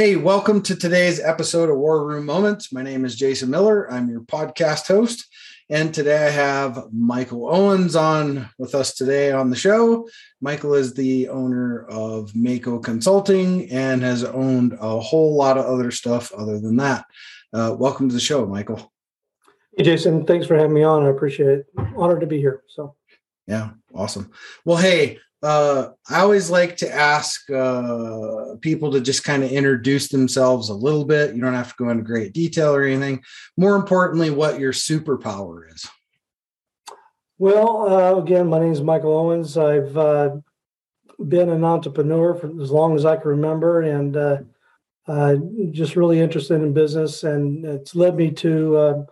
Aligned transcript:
Hey, 0.00 0.16
welcome 0.16 0.62
to 0.62 0.74
today's 0.74 1.20
episode 1.20 1.68
of 1.68 1.76
War 1.76 2.06
Room 2.06 2.24
Moments. 2.24 2.72
My 2.72 2.82
name 2.82 3.04
is 3.04 3.16
Jason 3.16 3.50
Miller. 3.50 3.86
I'm 3.92 4.08
your 4.08 4.22
podcast 4.22 4.86
host. 4.88 5.26
And 5.68 5.92
today 5.92 6.26
I 6.26 6.30
have 6.30 6.90
Michael 6.90 7.54
Owens 7.54 7.94
on 7.94 8.48
with 8.56 8.74
us 8.74 8.94
today 8.94 9.30
on 9.30 9.50
the 9.50 9.56
show. 9.56 10.08
Michael 10.40 10.72
is 10.72 10.94
the 10.94 11.28
owner 11.28 11.84
of 11.84 12.34
MACO 12.34 12.78
Consulting 12.78 13.70
and 13.70 14.00
has 14.00 14.24
owned 14.24 14.72
a 14.80 14.98
whole 14.98 15.36
lot 15.36 15.58
of 15.58 15.66
other 15.66 15.90
stuff 15.90 16.32
other 16.32 16.58
than 16.58 16.76
that. 16.76 17.04
Uh, 17.52 17.76
welcome 17.78 18.08
to 18.08 18.14
the 18.14 18.20
show, 18.22 18.46
Michael. 18.46 18.90
Hey, 19.76 19.84
Jason. 19.84 20.24
Thanks 20.24 20.46
for 20.46 20.56
having 20.56 20.72
me 20.72 20.82
on. 20.82 21.04
I 21.04 21.10
appreciate 21.10 21.50
it. 21.50 21.66
Honored 21.94 22.22
to 22.22 22.26
be 22.26 22.38
here. 22.38 22.62
So, 22.68 22.96
yeah, 23.46 23.72
awesome. 23.94 24.30
Well, 24.64 24.78
hey, 24.78 25.18
uh, 25.42 25.88
I 26.08 26.20
always 26.20 26.50
like 26.50 26.76
to 26.78 26.94
ask 26.94 27.48
uh, 27.50 28.56
people 28.60 28.92
to 28.92 29.00
just 29.00 29.24
kind 29.24 29.42
of 29.42 29.50
introduce 29.50 30.08
themselves 30.08 30.68
a 30.68 30.74
little 30.74 31.04
bit. 31.04 31.34
You 31.34 31.40
don't 31.40 31.54
have 31.54 31.70
to 31.70 31.82
go 31.82 31.88
into 31.88 32.02
great 32.02 32.34
detail 32.34 32.74
or 32.74 32.84
anything. 32.84 33.22
More 33.56 33.76
importantly, 33.76 34.30
what 34.30 34.60
your 34.60 34.72
superpower 34.72 35.72
is. 35.72 35.88
Well, 37.38 37.88
uh, 37.88 38.20
again, 38.20 38.48
my 38.48 38.58
name 38.58 38.72
is 38.72 38.82
Michael 38.82 39.16
Owens. 39.16 39.56
I've 39.56 39.96
uh, 39.96 40.36
been 41.26 41.48
an 41.48 41.64
entrepreneur 41.64 42.34
for 42.34 42.48
as 42.60 42.70
long 42.70 42.94
as 42.94 43.06
I 43.06 43.16
can 43.16 43.30
remember, 43.30 43.80
and 43.80 44.44
uh, 45.08 45.36
just 45.70 45.96
really 45.96 46.20
interested 46.20 46.56
in 46.56 46.74
business, 46.74 47.24
and 47.24 47.64
it's 47.64 47.94
led 47.94 48.14
me 48.14 48.30
to 48.32 48.76
uh, 48.76 49.04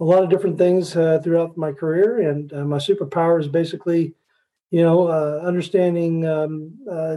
a 0.00 0.04
lot 0.04 0.24
of 0.24 0.30
different 0.30 0.58
things 0.58 0.94
throughout 0.94 1.56
my 1.56 1.70
career. 1.70 2.28
And 2.28 2.50
my 2.68 2.78
superpower 2.78 3.38
is 3.38 3.46
basically 3.46 4.14
you 4.70 4.82
know, 4.82 5.08
uh, 5.08 5.40
understanding 5.44 6.26
um, 6.26 6.72
uh, 6.90 7.16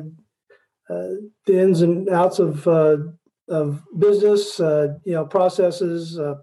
uh, 0.89 1.09
the 1.45 1.61
ins 1.61 1.81
and 1.81 2.09
outs 2.09 2.39
of 2.39 2.67
uh, 2.67 2.97
of 3.47 3.83
business, 3.97 4.59
uh, 4.59 4.95
you 5.05 5.13
know, 5.13 5.25
processes 5.25 6.17
uh, 6.17 6.35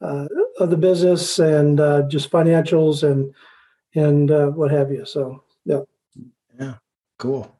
of 0.00 0.70
the 0.70 0.76
business, 0.76 1.38
and 1.38 1.78
just 2.10 2.30
financials 2.30 3.02
and 3.02 3.34
and 3.94 4.54
what 4.54 4.70
have 4.70 4.90
you. 4.90 5.04
So, 5.04 5.42
yeah, 5.64 5.80
yeah, 6.58 6.74
cool. 7.18 7.58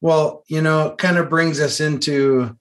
Well, 0.00 0.44
you 0.48 0.60
know, 0.60 0.88
it 0.88 0.98
kind 0.98 1.16
of 1.16 1.30
brings 1.30 1.60
us 1.60 1.80
into, 1.80 2.56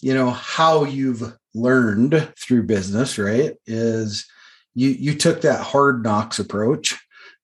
you 0.00 0.14
know, 0.14 0.30
how 0.30 0.84
you've 0.84 1.36
learned 1.54 2.32
through 2.38 2.64
business, 2.64 3.18
right? 3.18 3.54
Is 3.66 4.26
you 4.74 4.90
you 4.90 5.14
took 5.14 5.40
that 5.40 5.60
hard 5.60 6.02
knocks 6.02 6.38
approach 6.38 6.98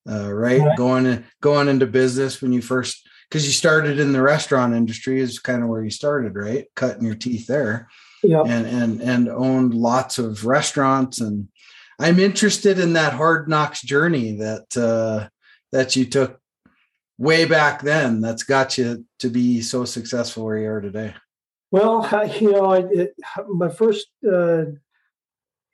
uh, 0.09 0.33
right? 0.33 0.61
right? 0.61 0.77
Going 0.77 1.25
going 1.41 1.69
into 1.69 1.87
business 1.87 2.43
when 2.43 2.53
you 2.53 2.63
first 2.63 3.09
because 3.29 3.47
you 3.47 3.53
started 3.53 3.99
in 3.99 4.13
the 4.13 4.23
restaurant 4.23 4.75
industry 4.75 5.21
is 5.21 5.39
kind 5.39 5.63
of 5.63 5.69
where 5.69 5.83
you 5.83 5.91
started, 5.91 6.35
right? 6.37 6.67
Cutting 6.77 7.05
your 7.05 7.15
teeth 7.15 7.47
there, 7.47 7.89
yeah, 8.23 8.43
and 8.43 8.67
and 8.67 9.01
and 9.01 9.29
owned 9.29 9.75
lots 9.75 10.19
of 10.19 10.45
restaurants. 10.45 11.21
And 11.21 11.49
I'm 11.99 12.19
interested 12.19 12.79
in 12.79 12.93
that 12.95 13.15
hard 13.15 13.49
knocks 13.49 13.83
journey 13.83 14.37
that 14.37 14.77
uh, 14.77 15.29
that 15.73 15.97
you 15.97 16.05
took 16.05 16.41
way 17.19 17.45
back 17.45 17.83
then. 17.83 18.21
That's 18.21 18.43
got 18.43 18.79
you 18.79 19.05
to 19.21 19.31
be 19.31 19.63
so 19.63 19.85
successful 19.85 20.45
where 20.45 20.59
you 20.59 20.69
are 20.69 20.81
today. 20.81 21.15
Well, 21.71 22.09
you 22.41 22.53
know, 22.53 22.67
I, 22.67 22.79
it, 22.79 23.15
my 23.49 23.69
first 23.69 24.07
uh, 24.25 24.65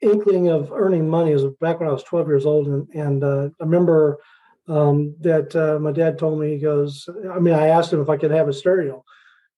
inkling 0.01 0.49
of 0.49 0.71
earning 0.71 1.09
money 1.09 1.33
was 1.33 1.45
back 1.59 1.79
when 1.79 1.89
I 1.89 1.93
was 1.93 2.03
12 2.03 2.27
years 2.27 2.45
old, 2.45 2.67
and, 2.67 2.87
and 2.93 3.23
uh, 3.23 3.49
I 3.59 3.63
remember 3.63 4.19
um, 4.67 5.15
that 5.21 5.55
uh, 5.55 5.79
my 5.79 5.91
dad 5.91 6.17
told 6.17 6.39
me 6.39 6.51
he 6.51 6.59
goes. 6.59 7.07
I 7.31 7.39
mean, 7.39 7.53
I 7.53 7.67
asked 7.67 7.91
him 7.93 8.01
if 8.01 8.09
I 8.09 8.17
could 8.17 8.31
have 8.31 8.47
a 8.47 8.53
stereo, 8.53 9.03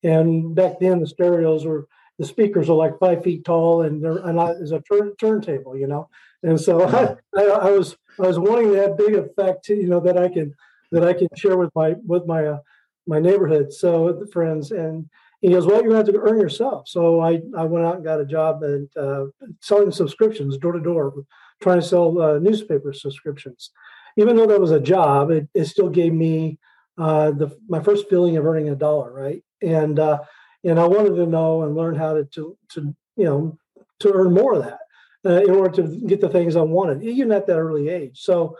and 0.04 0.56
back 0.56 0.80
then 0.80 1.00
the 1.00 1.08
stereos 1.08 1.66
were 1.66 1.88
the 2.20 2.26
speakers 2.26 2.70
are 2.70 2.76
like 2.76 3.00
five 3.00 3.24
feet 3.24 3.44
tall, 3.44 3.84
and 3.84 4.04
there 4.04 4.18
and 4.18 4.40
I, 4.40 4.52
is 4.52 4.72
a 4.72 4.82
turn, 4.82 5.16
turntable, 5.18 5.78
you 5.78 5.88
know. 5.88 6.10
And 6.44 6.60
so 6.60 6.84
I, 6.88 7.16
I, 7.40 7.44
I, 7.44 7.72
was 7.72 7.98
I 8.20 8.28
was 8.28 8.40
wanting 8.40 8.72
that 8.74 8.98
big 8.98 9.16
effect, 9.16 9.70
you 9.70 9.88
know, 9.88 10.00
that 10.02 10.18
I 10.18 10.30
can 10.30 10.54
that 10.92 11.04
I 11.04 11.14
can 11.14 11.28
share 11.36 11.58
with 11.58 11.72
my 11.76 11.96
with 12.06 12.26
my 12.26 12.46
uh, 12.46 12.60
my 13.08 13.20
neighborhood, 13.20 13.74
so 13.74 14.14
the 14.14 14.28
friends 14.28 14.72
and 14.72 15.10
he 15.44 15.50
goes, 15.50 15.68
"Well, 15.68 15.84
to 15.84 15.90
have 15.92 16.06
to 16.06 16.20
earn 16.22 16.40
yourself." 16.40 16.88
So 16.88 17.20
I, 17.20 17.42
I 17.56 17.66
went 17.66 17.86
out 17.86 17.96
and 17.96 18.04
got 18.04 18.22
a 18.22 18.26
job 18.26 18.64
at 18.64 19.02
uh, 19.02 19.26
selling 19.60 19.92
subscriptions 19.92 20.58
door 20.58 20.72
to 20.72 20.80
door, 20.80 21.14
trying 21.62 21.82
to 21.82 21.86
sell 21.86 22.20
uh, 22.20 22.40
newspaper 22.40 22.94
subscriptions. 22.94 23.72
Even 24.16 24.38
though 24.38 24.48
that 24.48 24.62
was 24.62 24.72
a 24.72 24.80
job, 24.80 25.32
it, 25.32 25.50
it 25.54 25.66
still 25.66 25.90
gave 25.90 26.14
me 26.14 26.60
uh, 26.98 27.32
the 27.32 27.58
my 27.68 27.84
first 27.84 28.10
feeling 28.10 28.38
of 28.38 28.46
earning 28.46 28.70
a 28.70 28.76
dollar, 28.76 29.12
right? 29.12 29.44
And 29.62 30.00
uh, 30.00 30.20
and 30.64 30.80
I 30.80 30.88
wanted 30.88 31.18
to 31.18 31.26
know 31.26 31.64
and 31.64 31.76
learn 31.76 31.96
how 31.96 32.14
to 32.14 32.24
to, 32.24 32.58
to 32.70 32.96
you 33.18 33.26
know 33.26 33.58
to 34.00 34.14
earn 34.14 34.34
more 34.34 34.54
of 34.54 34.64
that 34.64 34.80
uh, 35.26 35.44
in 35.44 35.52
order 35.52 35.76
to 35.84 36.08
get 36.08 36.22
the 36.22 36.30
things 36.30 36.56
I 36.56 36.62
wanted, 36.62 37.04
even 37.04 37.34
at 37.34 37.48
that 37.48 37.60
early 37.60 37.90
age. 37.90 38.22
So. 38.22 38.58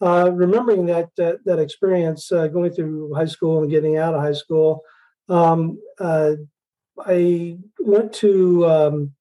Uh, 0.00 0.32
remembering 0.32 0.84
that, 0.84 1.10
that 1.16 1.38
that 1.44 1.60
experience 1.60 2.30
going 2.30 2.72
through 2.72 3.14
high 3.14 3.24
school 3.24 3.62
and 3.62 3.70
getting 3.70 3.98
out 3.98 4.14
of 4.14 4.20
high 4.20 4.32
school, 4.32 4.82
um, 5.32 5.80
uh, 5.98 6.34
I 6.98 7.56
went 7.80 8.12
to 8.14 8.66
um, 8.66 9.12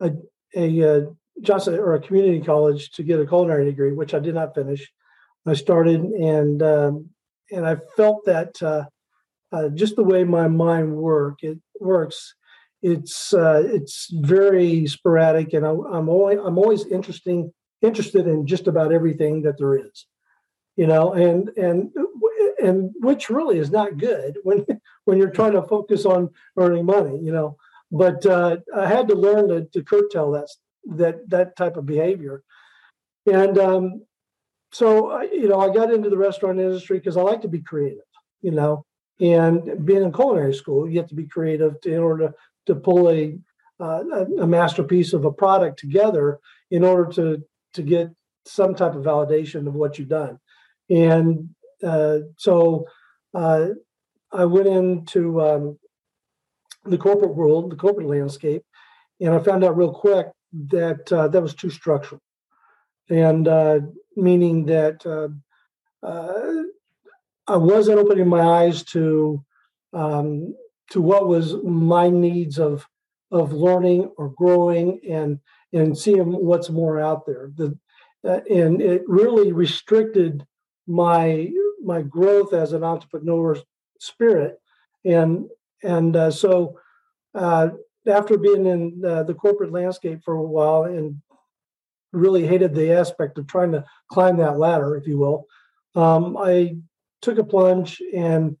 a, 0.00 0.12
a, 0.56 0.82
uh, 0.82 1.00
Johnson 1.42 1.74
or 1.74 1.94
a 1.94 2.00
community 2.00 2.40
college 2.40 2.90
to 2.92 3.02
get 3.02 3.20
a 3.20 3.26
culinary 3.26 3.66
degree, 3.66 3.92
which 3.92 4.14
I 4.14 4.18
did 4.18 4.34
not 4.34 4.54
finish. 4.54 4.90
I 5.46 5.54
started 5.54 6.00
and 6.00 6.62
um, 6.62 7.10
and 7.50 7.66
I 7.66 7.76
felt 7.96 8.24
that 8.26 8.62
uh, 8.62 8.84
uh, 9.52 9.68
just 9.70 9.96
the 9.96 10.04
way 10.04 10.24
my 10.24 10.48
mind 10.48 10.96
work 10.96 11.42
it 11.42 11.58
works, 11.78 12.34
it's 12.82 13.32
uh, 13.32 13.62
it's 13.66 14.08
very 14.12 14.86
sporadic, 14.86 15.52
and 15.54 15.66
I, 15.66 15.70
am 15.70 16.08
always 16.08 16.38
I'm 16.44 16.58
always 16.58 16.86
interesting 16.86 17.52
interested 17.82 18.26
in 18.26 18.46
just 18.46 18.66
about 18.66 18.92
everything 18.92 19.42
that 19.42 19.56
there 19.58 19.76
is, 19.76 20.06
you 20.76 20.86
know, 20.86 21.12
and 21.14 21.48
and 21.56 21.90
and 22.62 22.90
which 23.00 23.30
really 23.30 23.58
is 23.58 23.70
not 23.70 23.98
good 23.98 24.38
when 24.42 24.64
when 25.04 25.18
you're 25.18 25.30
trying 25.30 25.52
to 25.52 25.62
focus 25.62 26.04
on 26.04 26.30
earning 26.56 26.86
money, 26.86 27.18
you 27.18 27.32
know. 27.32 27.56
But 27.92 28.24
uh, 28.24 28.58
I 28.76 28.86
had 28.86 29.08
to 29.08 29.14
learn 29.14 29.48
to, 29.48 29.64
to 29.64 29.82
curtail 29.82 30.30
that 30.32 30.48
that 30.96 31.28
that 31.30 31.56
type 31.56 31.76
of 31.76 31.86
behavior, 31.86 32.42
and 33.30 33.58
um, 33.58 34.02
so 34.72 35.20
you 35.22 35.48
know 35.48 35.60
I 35.60 35.72
got 35.72 35.92
into 35.92 36.10
the 36.10 36.16
restaurant 36.16 36.60
industry 36.60 36.98
because 36.98 37.16
I 37.16 37.22
like 37.22 37.42
to 37.42 37.48
be 37.48 37.60
creative, 37.60 38.04
you 38.42 38.52
know. 38.52 38.84
And 39.20 39.84
being 39.84 40.02
in 40.02 40.12
culinary 40.12 40.54
school, 40.54 40.88
you 40.88 40.98
have 40.98 41.08
to 41.08 41.14
be 41.14 41.26
creative 41.26 41.78
to, 41.82 41.92
in 41.92 42.00
order 42.00 42.28
to, 42.28 42.34
to 42.66 42.74
pull 42.74 43.10
a, 43.10 43.38
uh, 43.78 44.02
a 44.40 44.46
masterpiece 44.46 45.12
of 45.12 45.26
a 45.26 45.32
product 45.32 45.78
together 45.78 46.38
in 46.70 46.84
order 46.84 47.12
to 47.12 47.42
to 47.74 47.82
get 47.82 48.10
some 48.46 48.74
type 48.74 48.94
of 48.94 49.04
validation 49.04 49.66
of 49.66 49.74
what 49.74 49.98
you've 49.98 50.08
done. 50.08 50.38
And 50.88 51.50
so 52.36 52.86
uh, 53.34 53.68
I 54.32 54.44
went 54.44 54.68
into 54.68 55.40
um, 55.40 55.78
the 56.84 56.98
corporate 56.98 57.34
world, 57.34 57.70
the 57.70 57.76
corporate 57.76 58.08
landscape, 58.08 58.62
and 59.20 59.34
I 59.34 59.38
found 59.38 59.64
out 59.64 59.76
real 59.76 59.92
quick 59.92 60.28
that 60.68 61.12
uh, 61.12 61.28
that 61.28 61.42
was 61.42 61.54
too 61.54 61.70
structural, 61.70 62.20
and 63.08 63.46
uh, 63.46 63.80
meaning 64.16 64.66
that 64.66 65.04
uh, 65.06 65.28
I 67.46 67.56
wasn't 67.56 67.98
opening 67.98 68.28
my 68.28 68.42
eyes 68.42 68.82
to 68.84 69.44
um, 69.92 70.54
to 70.90 71.00
what 71.00 71.28
was 71.28 71.56
my 71.64 72.08
needs 72.08 72.58
of 72.58 72.86
of 73.30 73.52
learning 73.52 74.10
or 74.16 74.30
growing 74.30 75.00
and 75.08 75.38
and 75.72 75.96
seeing 75.96 76.32
what's 76.32 76.70
more 76.70 77.00
out 77.00 77.26
there. 77.26 77.50
The, 77.56 77.78
and 78.22 78.82
it 78.82 79.02
really 79.06 79.52
restricted 79.52 80.44
my 80.86 81.50
my 81.90 82.02
growth 82.02 82.52
as 82.52 82.72
an 82.72 82.84
entrepreneur 82.84 83.56
spirit, 83.98 84.60
and 85.04 85.48
and 85.82 86.14
uh, 86.14 86.30
so 86.30 86.78
uh, 87.34 87.68
after 88.06 88.38
being 88.38 88.66
in 88.66 89.02
uh, 89.04 89.24
the 89.24 89.34
corporate 89.34 89.72
landscape 89.72 90.20
for 90.24 90.34
a 90.34 90.42
while 90.42 90.84
and 90.84 91.20
really 92.12 92.46
hated 92.46 92.74
the 92.74 92.92
aspect 92.92 93.38
of 93.38 93.46
trying 93.46 93.72
to 93.72 93.84
climb 94.08 94.36
that 94.36 94.58
ladder, 94.58 94.96
if 94.96 95.06
you 95.06 95.18
will, 95.18 95.46
um, 95.94 96.36
I 96.36 96.76
took 97.22 97.38
a 97.38 97.44
plunge 97.44 98.00
and 98.14 98.56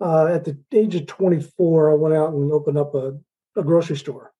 uh, 0.00 0.26
at 0.26 0.44
the 0.44 0.58
age 0.72 0.94
of 0.96 1.06
24, 1.06 1.92
I 1.92 1.94
went 1.94 2.14
out 2.14 2.32
and 2.32 2.52
opened 2.52 2.78
up 2.78 2.94
a, 2.94 3.16
a 3.56 3.62
grocery 3.62 3.96
store, 3.96 4.32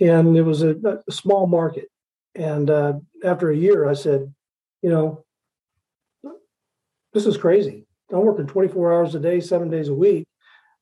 and 0.00 0.36
it 0.36 0.42
was 0.42 0.62
a, 0.62 0.76
a 1.06 1.12
small 1.12 1.46
market. 1.46 1.88
And 2.34 2.68
uh, 2.68 2.94
after 3.24 3.50
a 3.50 3.56
year, 3.56 3.88
I 3.88 3.94
said, 3.94 4.32
you 4.82 4.90
know, 4.90 5.24
this 7.12 7.26
is 7.26 7.36
crazy. 7.36 7.86
I'm 8.12 8.20
working 8.20 8.46
24 8.46 8.92
hours 8.92 9.14
a 9.14 9.20
day, 9.20 9.40
seven 9.40 9.70
days 9.70 9.88
a 9.88 9.94
week, 9.94 10.26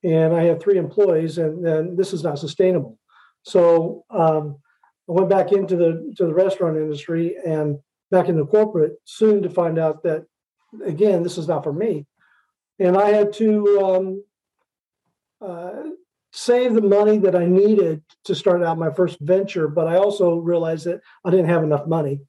and 0.04 0.34
I 0.34 0.44
have 0.44 0.60
three 0.60 0.78
employees, 0.78 1.38
and, 1.38 1.66
and 1.66 1.98
this 1.98 2.12
is 2.12 2.22
not 2.22 2.38
sustainable. 2.38 2.98
So 3.42 4.04
um, 4.10 4.56
I 5.08 5.12
went 5.12 5.28
back 5.28 5.52
into 5.52 5.76
the 5.76 6.12
to 6.16 6.26
the 6.26 6.34
restaurant 6.34 6.76
industry 6.76 7.36
and 7.44 7.78
back 8.10 8.28
into 8.28 8.44
corporate, 8.44 8.94
soon 9.04 9.42
to 9.42 9.50
find 9.50 9.78
out 9.78 10.02
that 10.04 10.24
again, 10.84 11.22
this 11.22 11.38
is 11.38 11.48
not 11.48 11.64
for 11.64 11.72
me. 11.72 12.06
And 12.78 12.96
I 12.96 13.08
had 13.08 13.32
to 13.34 13.80
um, 13.80 14.24
uh, 15.40 15.90
save 16.32 16.74
the 16.74 16.82
money 16.82 17.18
that 17.18 17.34
I 17.34 17.46
needed 17.46 18.02
to 18.24 18.34
start 18.34 18.62
out 18.62 18.78
my 18.78 18.90
first 18.90 19.18
venture, 19.20 19.68
but 19.68 19.86
I 19.86 19.96
also 19.96 20.36
realized 20.36 20.86
that 20.86 21.00
I 21.24 21.30
didn't 21.30 21.48
have 21.48 21.64
enough 21.64 21.86
money 21.86 22.20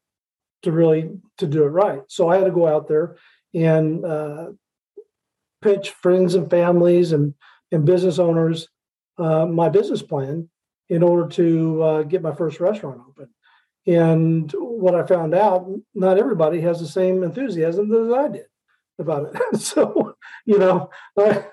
to 0.64 0.72
really 0.72 1.12
to 1.38 1.48
do 1.48 1.64
it 1.64 1.68
right. 1.68 2.02
So 2.08 2.30
I 2.30 2.38
had 2.38 2.46
to 2.46 2.52
go 2.52 2.68
out 2.68 2.88
there 2.88 3.18
and 3.54 4.06
uh, 4.06 4.48
pitch 5.62 5.92
friends 5.92 6.36
and 6.36 6.50
families 6.50 7.12
and 7.12 7.34
and 7.72 7.86
business 7.86 8.20
owners 8.20 8.70
uh, 9.18 9.46
my 9.46 9.70
business 9.70 10.02
plan 10.02 10.50
in 10.90 11.04
order 11.04 11.28
to 11.28 11.84
uh, 11.84 12.04
get 12.04 12.22
my 12.22 12.34
first 12.34 12.60
restaurant 12.60 13.02
open. 13.08 13.30
And 13.86 14.52
what 14.58 14.96
I 14.96 15.06
found 15.06 15.34
out, 15.34 15.68
not 15.96 16.18
everybody 16.18 16.62
has 16.62 16.80
the 16.80 16.88
same 16.88 17.24
enthusiasm 17.24 17.90
that 17.90 18.14
I 18.14 18.28
did 18.28 18.46
about 19.00 19.34
it. 19.34 19.60
so, 19.60 20.16
you 20.46 20.58
know, 20.58 20.90
I, 21.18 21.46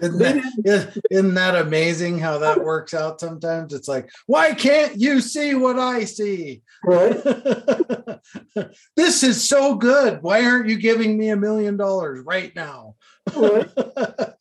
isn't 0.00 0.18
that, 0.18 1.00
isn't 1.10 1.34
that 1.34 1.56
amazing 1.56 2.18
how 2.18 2.38
that 2.38 2.62
works 2.62 2.94
out 2.94 3.20
sometimes? 3.20 3.72
It's 3.72 3.88
like, 3.88 4.10
why 4.26 4.54
can't 4.54 5.00
you 5.00 5.20
see 5.20 5.54
what 5.54 5.78
I 5.78 6.04
see? 6.04 6.62
Right. 6.84 7.22
this 8.96 9.22
is 9.22 9.48
so 9.48 9.74
good. 9.74 10.22
Why 10.22 10.44
aren't 10.44 10.68
you 10.68 10.76
giving 10.76 11.18
me 11.18 11.30
a 11.30 11.36
million 11.36 11.76
dollars 11.76 12.24
right 12.24 12.54
now? 12.54 12.94
right. 13.34 13.70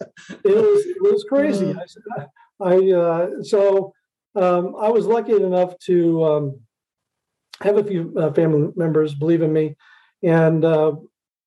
It 0.44 0.56
was 0.56 0.86
it 0.86 1.01
was 1.01 1.25
crazy. 1.30 1.75
I, 2.18 2.25
I 2.59 2.92
uh, 2.92 3.44
so 3.44 3.94
um, 4.36 4.75
I 4.77 4.89
was 4.89 5.06
lucky 5.06 5.33
enough 5.33 5.77
to 5.86 6.24
um, 6.25 6.59
have 7.62 7.77
a 7.77 7.83
few 7.83 8.13
uh, 8.18 8.33
family 8.33 8.71
members 8.75 9.13
believe 9.13 9.42
in 9.42 9.54
me, 9.54 9.75
and 10.24 10.65
uh, 10.65 10.95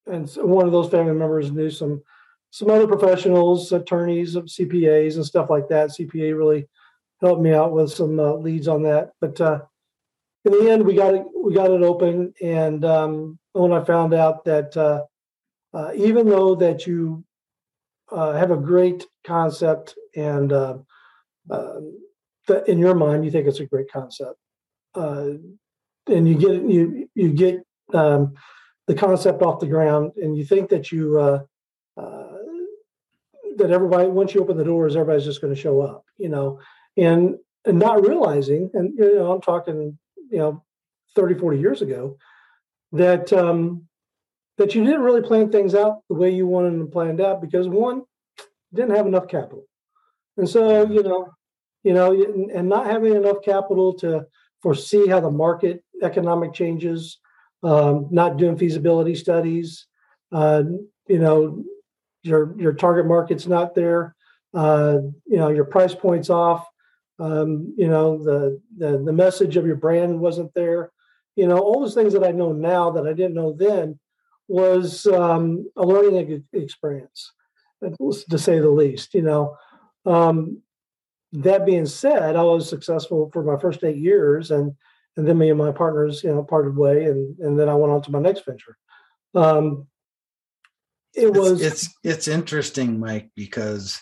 and 0.06 0.28
so 0.28 0.46
one 0.46 0.66
of 0.66 0.72
those 0.72 0.90
family 0.90 1.14
members 1.14 1.52
knew 1.52 1.70
some 1.70 2.02
some 2.50 2.70
other 2.70 2.86
professionals, 2.86 3.72
attorneys, 3.72 4.34
of 4.34 4.46
CPAs, 4.46 5.14
and 5.14 5.24
stuff 5.24 5.50
like 5.50 5.68
that. 5.68 5.90
CPA 5.90 6.36
really 6.36 6.68
helped 7.20 7.42
me 7.42 7.52
out 7.52 7.72
with 7.72 7.92
some 7.92 8.18
uh, 8.18 8.34
leads 8.34 8.68
on 8.68 8.82
that. 8.82 9.12
But 9.20 9.40
uh, 9.40 9.60
in 10.44 10.52
the 10.52 10.70
end, 10.70 10.84
we 10.84 10.94
got 10.94 11.14
it 11.14 11.24
we 11.34 11.54
got 11.54 11.70
it 11.70 11.82
open, 11.82 12.34
and 12.42 12.84
um, 12.84 13.38
when 13.52 13.72
I 13.72 13.84
found 13.84 14.14
out 14.14 14.44
that 14.44 14.76
uh, 14.76 15.02
uh 15.72 15.92
even 15.94 16.28
though 16.28 16.54
that 16.56 16.86
you 16.86 17.24
uh, 18.10 18.32
have 18.32 18.50
a 18.50 18.56
great 18.56 19.06
concept 19.24 19.94
and 20.16 20.52
uh, 20.52 20.78
that 21.48 22.68
in 22.68 22.78
your 22.78 22.94
mind 22.94 23.24
you 23.24 23.30
think 23.30 23.46
it's 23.46 23.60
a 23.60 23.66
great 23.66 23.90
concept, 23.92 24.38
and 24.94 25.58
you 26.06 26.34
get 26.34 26.62
you 26.62 27.08
you 27.14 27.32
get 27.32 27.62
um, 27.94 28.34
the 28.88 28.94
concept 28.94 29.42
off 29.42 29.60
the 29.60 29.66
ground, 29.66 30.12
and 30.16 30.36
you 30.36 30.44
think 30.44 30.70
that 30.70 30.90
you 30.90 31.46
that 33.56 33.70
everybody 33.70 34.08
once 34.08 34.34
you 34.34 34.40
open 34.40 34.56
the 34.56 34.64
doors 34.64 34.96
everybody's 34.96 35.24
just 35.24 35.40
going 35.40 35.54
to 35.54 35.60
show 35.60 35.80
up 35.80 36.04
you 36.18 36.28
know? 36.28 36.58
And 36.96 37.36
and 37.64 37.78
not 37.78 38.06
realizing 38.06 38.70
and 38.74 38.96
you 38.96 39.16
know 39.16 39.32
i'm 39.32 39.40
talking 39.40 39.98
you 40.30 40.38
know 40.38 40.64
30 41.14 41.34
40 41.34 41.58
years 41.58 41.82
ago 41.82 42.16
that 42.92 43.32
um 43.32 43.86
that 44.60 44.74
you 44.74 44.84
didn't 44.84 45.00
really 45.00 45.22
plan 45.22 45.50
things 45.50 45.74
out 45.74 46.02
the 46.10 46.14
way 46.14 46.30
you 46.30 46.46
wanted 46.46 46.72
them 46.72 46.90
planned 46.90 47.20
out 47.20 47.40
because 47.40 47.66
one 47.66 48.02
didn't 48.74 48.94
have 48.94 49.06
enough 49.06 49.26
capital. 49.26 49.64
And 50.36 50.48
so 50.48 50.86
you 50.88 51.02
know 51.02 51.28
you 51.82 51.94
know 51.94 52.12
and 52.54 52.68
not 52.68 52.86
having 52.86 53.14
enough 53.14 53.38
capital 53.42 53.94
to 53.94 54.26
foresee 54.62 55.06
how 55.08 55.20
the 55.20 55.30
market 55.30 55.82
economic 56.02 56.52
changes 56.52 57.18
um, 57.62 58.08
not 58.10 58.36
doing 58.36 58.56
feasibility 58.56 59.14
studies 59.14 59.86
uh, 60.32 60.62
you 61.08 61.18
know 61.18 61.64
your 62.22 62.54
your 62.58 62.72
target 62.72 63.06
market's 63.06 63.46
not 63.46 63.74
there. 63.74 64.14
Uh, 64.52 64.98
you 65.26 65.36
know 65.36 65.48
your 65.48 65.64
price 65.64 65.94
points 65.94 66.30
off. 66.30 66.66
Um, 67.18 67.74
you 67.76 67.88
know 67.88 68.22
the, 68.22 68.60
the 68.76 68.98
the 68.98 69.12
message 69.12 69.56
of 69.56 69.66
your 69.66 69.76
brand 69.76 70.18
wasn't 70.18 70.52
there. 70.54 70.90
You 71.36 71.46
know 71.46 71.58
all 71.58 71.80
those 71.80 71.94
things 71.94 72.12
that 72.12 72.24
I 72.24 72.32
know 72.32 72.52
now 72.52 72.90
that 72.90 73.06
I 73.06 73.12
didn't 73.12 73.34
know 73.34 73.52
then 73.52 73.98
was 74.48 75.06
um, 75.06 75.70
a 75.76 75.82
learning 75.82 76.44
experience, 76.52 77.32
to 77.82 78.38
say 78.38 78.58
the 78.58 78.70
least. 78.70 79.14
You 79.14 79.22
know. 79.22 79.56
Um, 80.06 80.62
that 81.32 81.64
being 81.64 81.86
said, 81.86 82.34
I 82.34 82.42
was 82.42 82.68
successful 82.68 83.30
for 83.32 83.44
my 83.44 83.56
first 83.56 83.84
eight 83.84 83.96
years, 83.96 84.50
and 84.50 84.74
and 85.16 85.26
then 85.26 85.38
me 85.38 85.50
and 85.50 85.58
my 85.58 85.72
partners, 85.72 86.24
you 86.24 86.30
know, 86.30 86.42
parted 86.42 86.76
way, 86.76 87.04
and 87.04 87.38
and 87.40 87.58
then 87.58 87.68
I 87.68 87.74
went 87.74 87.92
on 87.92 88.02
to 88.02 88.10
my 88.10 88.20
next 88.20 88.44
venture. 88.44 88.76
Um, 89.34 89.86
it 91.14 91.32
was 91.32 91.60
it's, 91.60 91.86
it's 91.86 91.94
it's 92.04 92.28
interesting 92.28 92.98
mike 92.98 93.30
because 93.34 94.00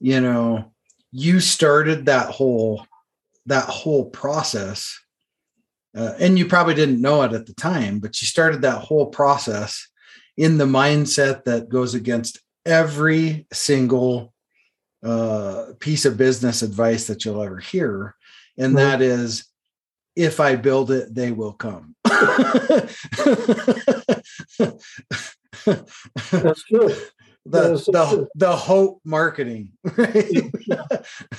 you 0.00 0.20
know 0.20 0.72
you 1.12 1.40
started 1.40 2.06
that 2.06 2.30
whole 2.30 2.86
that 3.46 3.64
whole 3.64 4.06
process 4.06 4.98
uh, 5.96 6.14
and 6.18 6.36
you 6.38 6.46
probably 6.46 6.74
didn't 6.74 7.00
know 7.00 7.22
it 7.22 7.32
at 7.32 7.46
the 7.46 7.54
time 7.54 8.00
but 8.00 8.20
you 8.20 8.26
started 8.26 8.62
that 8.62 8.82
whole 8.82 9.06
process 9.06 9.88
in 10.36 10.58
the 10.58 10.64
mindset 10.64 11.44
that 11.44 11.68
goes 11.68 11.94
against 11.94 12.40
every 12.66 13.46
single 13.52 14.32
uh, 15.04 15.66
piece 15.78 16.04
of 16.04 16.16
business 16.16 16.62
advice 16.62 17.06
that 17.06 17.24
you'll 17.24 17.42
ever 17.42 17.58
hear 17.58 18.14
and 18.58 18.74
right. 18.74 18.82
that 18.82 19.02
is 19.02 19.46
if 20.16 20.40
i 20.40 20.56
build 20.56 20.90
it 20.90 21.14
they 21.14 21.30
will 21.30 21.52
come 21.52 21.94
That's 25.64 26.64
true. 26.64 26.90
the 27.46 27.76
the, 27.92 28.06
true. 28.10 28.28
the 28.34 28.56
hope 28.56 29.00
marketing 29.04 29.70
right? 29.98 30.32
yeah, 30.66 30.84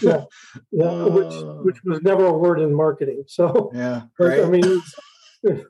yeah, 0.01 0.23
yeah. 0.71 0.85
Uh, 0.85 1.09
which 1.09 1.33
which 1.65 1.83
was 1.83 2.01
never 2.03 2.27
a 2.27 2.33
word 2.33 2.59
in 2.59 2.71
marketing 2.71 3.23
so 3.27 3.71
yeah 3.73 4.03
right? 4.19 4.41
i 4.41 4.45
mean 4.47 4.81
you 5.43 5.63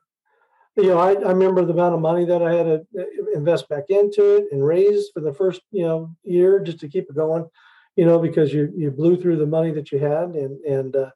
know 0.78 0.98
I, 0.98 1.14
I 1.14 1.32
remember 1.32 1.64
the 1.64 1.72
amount 1.72 1.96
of 1.96 2.02
money 2.02 2.26
that 2.26 2.42
i 2.44 2.54
had 2.54 2.66
to 2.66 2.86
uh, 3.00 3.06
invest 3.34 3.70
back 3.70 3.86
into 3.88 4.36
it 4.36 4.48
and 4.52 4.66
raise 4.66 5.10
for 5.14 5.22
the 5.22 5.34
first 5.34 5.62
you 5.72 5.86
know 5.86 6.14
year 6.24 6.60
just 6.60 6.80
to 6.82 6.90
keep 6.90 7.10
it 7.10 7.16
going 7.16 7.48
you 7.96 8.06
know 8.06 8.20
because 8.20 8.54
you 8.54 8.74
you 8.76 8.92
blew 8.92 9.16
through 9.16 9.38
the 9.38 9.46
money 9.46 9.72
that 9.72 9.90
you 9.92 10.00
had 10.00 10.36
and 10.36 10.60
and 10.66 10.98
uh, 10.98 11.12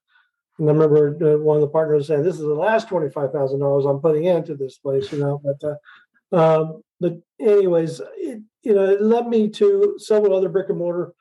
and 0.59 0.69
I 0.69 0.73
remember 0.73 1.35
uh, 1.35 1.37
one 1.37 1.55
of 1.55 1.61
the 1.61 1.69
partners 1.69 2.07
saying, 2.07 2.23
"This 2.23 2.35
is 2.35 2.41
the 2.41 2.53
last 2.53 2.89
twenty 2.89 3.09
five 3.09 3.31
thousand 3.31 3.61
dollars 3.61 3.85
I'm 3.85 4.01
putting 4.01 4.25
into 4.25 4.55
this 4.55 4.77
place," 4.77 5.09
you 5.09 5.19
know. 5.19 5.41
But 5.41 5.77
uh, 6.33 6.61
um, 6.61 6.83
but 6.99 7.17
anyways, 7.39 8.01
it, 8.17 8.41
you 8.63 8.73
know, 8.73 8.85
it 8.85 9.01
led 9.01 9.27
me 9.27 9.49
to 9.49 9.95
several 9.97 10.35
other 10.35 10.49
brick 10.49 10.69
and 10.69 10.77
mortar 10.77 11.13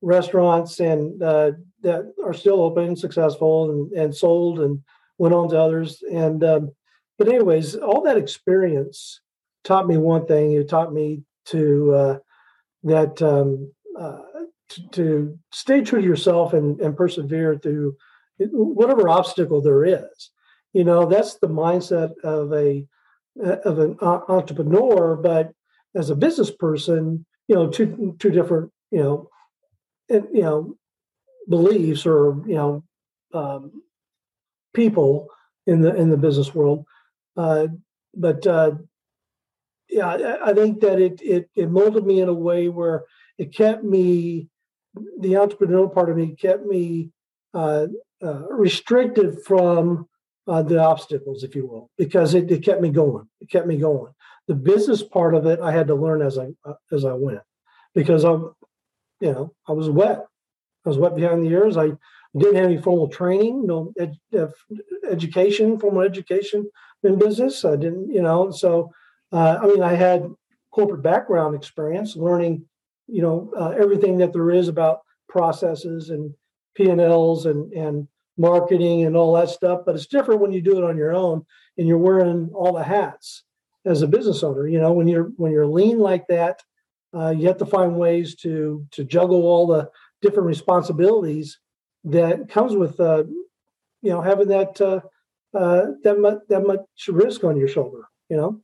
restaurants 0.00 0.80
and 0.80 1.22
uh, 1.22 1.52
that 1.82 2.12
are 2.24 2.32
still 2.32 2.60
open, 2.62 2.96
successful, 2.96 3.70
and, 3.70 3.92
and 3.92 4.14
sold, 4.14 4.60
and 4.60 4.80
went 5.18 5.34
on 5.34 5.48
to 5.50 5.60
others. 5.60 6.02
And 6.10 6.42
um, 6.44 6.70
but 7.18 7.28
anyways, 7.28 7.76
all 7.76 8.02
that 8.02 8.16
experience 8.16 9.20
taught 9.64 9.86
me 9.86 9.96
one 9.96 10.26
thing. 10.26 10.52
It 10.52 10.68
taught 10.68 10.92
me 10.92 11.22
to 11.46 11.94
uh, 11.94 12.18
that 12.84 13.20
um, 13.22 13.72
uh, 13.98 14.18
to, 14.70 14.88
to, 14.92 15.38
stay 15.52 15.80
true 15.80 16.00
to 16.00 16.06
yourself 16.06 16.52
and, 16.52 16.80
and 16.80 16.96
persevere 16.96 17.56
through 17.56 17.96
whatever 18.38 19.08
obstacle 19.08 19.60
there 19.60 19.84
is. 19.84 20.30
You 20.72 20.84
know, 20.84 21.06
that's 21.06 21.38
the 21.38 21.48
mindset 21.48 22.12
of 22.22 22.52
a 22.52 22.86
of 23.40 23.78
an 23.78 23.96
entrepreneur, 24.00 25.16
but 25.16 25.52
as 25.94 26.10
a 26.10 26.16
business 26.16 26.50
person, 26.50 27.24
you 27.46 27.54
know, 27.54 27.68
two 27.68 28.16
two 28.18 28.30
different, 28.30 28.70
you 28.90 29.02
know, 29.02 29.28
and, 30.08 30.26
you 30.32 30.42
know, 30.42 30.76
beliefs 31.48 32.06
or 32.06 32.42
you 32.46 32.54
know, 32.54 32.84
um, 33.34 33.82
people 34.74 35.28
in 35.66 35.80
the 35.80 35.94
in 35.94 36.10
the 36.10 36.16
business 36.16 36.54
world. 36.54 36.84
Uh, 37.36 37.68
but 38.14 38.46
uh, 38.46 38.72
yeah, 39.88 40.08
I, 40.08 40.50
I 40.50 40.54
think 40.54 40.80
that 40.80 41.00
it, 41.00 41.20
it 41.22 41.50
it 41.54 41.70
molded 41.70 42.06
me 42.06 42.20
in 42.20 42.28
a 42.28 42.34
way 42.34 42.68
where 42.68 43.04
it 43.38 43.54
kept 43.54 43.84
me, 43.84 44.48
the 45.20 45.34
entrepreneurial 45.34 45.92
part 45.92 46.10
of 46.10 46.16
me 46.16 46.34
kept 46.34 46.66
me 46.66 47.10
uh, 47.54 47.86
uh 48.22 48.48
restricted 48.50 49.42
from 49.44 50.06
uh, 50.48 50.62
the 50.62 50.78
obstacles, 50.78 51.44
if 51.44 51.54
you 51.54 51.66
will, 51.66 51.90
because 51.98 52.34
it, 52.34 52.50
it 52.50 52.64
kept 52.64 52.80
me 52.80 52.90
going. 52.90 53.28
It 53.40 53.50
kept 53.50 53.66
me 53.66 53.76
going. 53.76 54.12
The 54.46 54.54
business 54.54 55.02
part 55.02 55.34
of 55.34 55.46
it, 55.46 55.60
I 55.60 55.72
had 55.72 55.88
to 55.88 55.94
learn 55.94 56.22
as 56.22 56.38
I 56.38 56.48
uh, 56.64 56.74
as 56.92 57.04
I 57.04 57.12
went, 57.12 57.42
because 57.94 58.24
I'm 58.24 58.52
you 59.20 59.32
know, 59.32 59.54
I 59.68 59.72
was 59.72 59.90
wet. 59.90 60.24
I 60.84 60.88
was 60.88 60.98
wet 60.98 61.16
behind 61.16 61.44
the 61.44 61.50
ears. 61.50 61.76
I 61.76 61.90
didn't 62.36 62.56
have 62.56 62.66
any 62.66 62.80
formal 62.80 63.08
training, 63.08 63.66
no 63.66 63.92
ed, 63.98 64.14
uh, 64.38 64.46
education, 65.10 65.78
formal 65.78 66.02
education 66.02 66.70
in 67.02 67.18
business. 67.18 67.64
I 67.64 67.76
didn't, 67.76 68.12
you 68.12 68.22
know, 68.22 68.50
so 68.50 68.92
uh, 69.32 69.58
I 69.60 69.66
mean, 69.66 69.82
I 69.82 69.94
had 69.94 70.26
corporate 70.70 71.02
background 71.02 71.54
experience, 71.54 72.16
learning, 72.16 72.64
you 73.06 73.22
know, 73.22 73.52
uh, 73.58 73.70
everything 73.70 74.18
that 74.18 74.32
there 74.32 74.50
is 74.50 74.68
about 74.68 75.00
processes 75.28 76.10
and 76.10 76.32
P 76.74 76.88
and 76.88 77.00
Ls 77.00 77.46
and 77.46 77.72
and 77.72 78.08
marketing 78.38 79.04
and 79.04 79.16
all 79.16 79.34
that 79.34 79.50
stuff. 79.50 79.82
But 79.84 79.94
it's 79.94 80.06
different 80.06 80.40
when 80.40 80.52
you 80.52 80.62
do 80.62 80.78
it 80.78 80.84
on 80.84 80.96
your 80.96 81.14
own 81.14 81.44
and 81.76 81.86
you're 81.86 81.98
wearing 81.98 82.50
all 82.54 82.72
the 82.72 82.84
hats 82.84 83.44
as 83.84 84.02
a 84.02 84.08
business 84.08 84.42
owner. 84.42 84.66
You 84.66 84.80
know, 84.80 84.92
when 84.92 85.08
you're 85.08 85.30
when 85.36 85.52
you're 85.52 85.66
lean 85.66 85.98
like 85.98 86.26
that, 86.28 86.62
uh, 87.14 87.30
you 87.30 87.46
have 87.48 87.58
to 87.58 87.66
find 87.66 87.96
ways 87.96 88.34
to 88.36 88.86
to 88.92 89.04
juggle 89.04 89.42
all 89.42 89.66
the 89.66 89.90
different 90.22 90.46
responsibilities 90.46 91.58
that 92.04 92.48
comes 92.48 92.74
with 92.74 92.98
uh, 93.00 93.24
you 94.02 94.10
know 94.10 94.20
having 94.20 94.48
that 94.48 94.80
uh, 94.80 95.00
uh, 95.56 95.86
that 96.04 96.18
much 96.18 96.38
that 96.48 96.66
much 96.66 96.80
risk 97.08 97.44
on 97.44 97.56
your 97.56 97.68
shoulder. 97.68 98.08
You 98.28 98.36
know. 98.36 98.60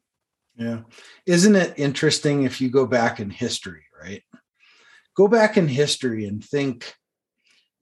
Yeah, 0.57 0.81
isn't 1.27 1.57
it 1.57 1.75
interesting 1.77 2.45
if 2.45 2.61
you 2.61 2.71
go 2.71 2.87
back 2.87 3.19
in 3.19 3.29
history, 3.29 3.85
right? 4.01 4.23
Go 5.17 5.27
back 5.27 5.57
in 5.57 5.67
history 5.67 6.27
and 6.27 6.45
think 6.45 6.95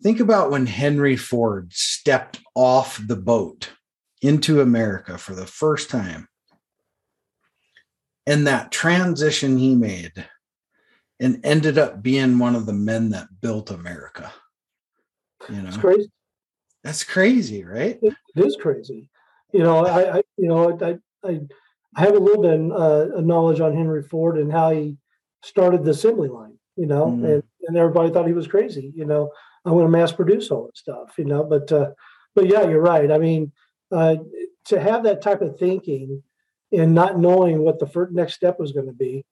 think 0.03 0.21
about 0.21 0.51
when 0.51 0.67
Henry 0.67 1.17
Ford 1.17 1.73
stepped 1.73 2.41
off 2.55 3.01
the 3.07 3.17
boat 3.17 3.71
into 4.21 4.61
America 4.61 5.19
for 5.19 5.35
the 5.35 5.47
first 5.47 5.91
time 5.91 6.29
and 8.27 8.47
that 8.47 8.71
transition 8.71 9.59
he 9.59 9.75
made 9.75 10.13
and 11.21 11.41
ended 11.45 11.79
up 11.79 12.03
being 12.03 12.39
one 12.39 12.55
of 12.55 12.67
the 12.67 12.73
men 12.73 13.11
that 13.11 13.29
built 13.41 13.71
America. 13.71 14.33
You 15.49 15.63
know, 15.63 15.69
it's 15.69 15.77
crazy. 15.77 16.11
That's 16.85 17.05
crazy, 17.05 17.65
right? 17.65 17.99
it, 18.03 18.15
is 18.35 18.57
crazy. 18.61 19.09
You 19.53 19.63
know, 19.63 19.85
I, 19.85 20.19
I 20.19 20.23
you 20.37 20.49
know, 20.49 20.79
I, 20.81 20.99
I, 21.29 21.41
I 21.95 22.01
have 22.01 22.15
a 22.15 22.19
little 22.19 22.43
bit 22.43 22.73
uh, 22.73 23.19
of 23.19 23.25
knowledge 23.25 23.61
on 23.61 23.77
Henry 23.77 24.03
Ford 24.03 24.39
and 24.39 24.51
how 24.51 24.71
he 24.71 24.97
started 25.45 25.85
the 25.85 25.91
assembly 25.91 26.29
line. 26.29 26.59
You 26.77 26.87
know, 26.87 27.07
mm 27.07 27.25
and, 27.25 27.43
and 27.69 27.77
everybody 27.77 28.11
thought 28.11 28.27
he 28.27 28.33
was 28.33 28.47
crazy. 28.49 28.93
You 28.97 29.05
know, 29.05 29.31
I'm 29.65 29.73
going 29.73 29.85
to 29.85 29.91
mass 29.91 30.13
produce 30.13 30.51
all 30.51 30.67
this 30.67 30.81
stuff. 30.81 31.15
You 31.19 31.25
know, 31.25 31.45
but 31.45 31.71
uh, 31.71 31.91
but 32.35 32.49
yeah, 32.49 32.69
you're 32.69 32.81
right. 32.81 33.11
I 33.11 33.19
mean, 33.19 33.53
uh, 33.91 34.17
to 34.67 34.81
have 34.81 35.05
that 35.05 35.23
type 35.23 35.43
of 35.43 35.59
thinking 35.59 36.23
and 36.73 36.95
not 36.95 37.19
knowing 37.19 37.63
what 37.63 37.79
the 37.79 37.87
first, 37.87 38.13
next 38.13 38.35
step 38.35 38.59
was 38.59 38.73
going 38.73 38.87
to 38.87 38.93
be, 38.93 39.25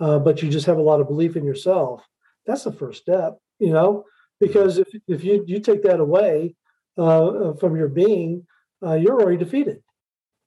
uh, 0.00 0.18
but 0.18 0.42
you 0.42 0.48
just 0.48 0.66
have 0.66 0.78
a 0.78 0.82
lot 0.82 1.00
of 1.00 1.08
belief 1.08 1.36
in 1.36 1.44
yourself. 1.44 2.02
That's 2.46 2.64
the 2.64 2.72
first 2.72 3.02
step, 3.02 3.38
you 3.58 3.72
know, 3.72 4.04
because 4.40 4.78
if, 4.78 4.88
if 5.08 5.24
you, 5.24 5.44
you 5.46 5.60
take 5.60 5.82
that 5.82 6.00
away 6.00 6.54
uh, 6.96 7.26
uh 7.26 7.54
from 7.54 7.76
your 7.76 7.88
being, 7.88 8.46
uh, 8.84 8.94
you're 8.94 9.20
already 9.20 9.38
defeated. 9.38 9.82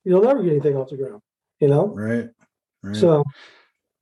You'll 0.05 0.23
never 0.23 0.43
get 0.43 0.51
anything 0.51 0.77
off 0.77 0.89
the 0.89 0.97
ground, 0.97 1.21
you 1.59 1.67
know? 1.67 1.87
Right. 1.87 2.29
right. 2.83 2.95
So, 2.95 3.23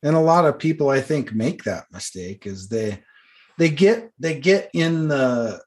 and 0.02 0.14
a 0.14 0.20
lot 0.20 0.44
of 0.44 0.58
people 0.58 0.90
I 0.90 1.00
think 1.00 1.34
make 1.34 1.64
that 1.64 1.86
mistake 1.90 2.46
is 2.46 2.68
they, 2.68 3.02
they 3.58 3.70
get, 3.70 4.12
they 4.18 4.38
get 4.38 4.70
in 4.72 5.08
the, 5.08 5.62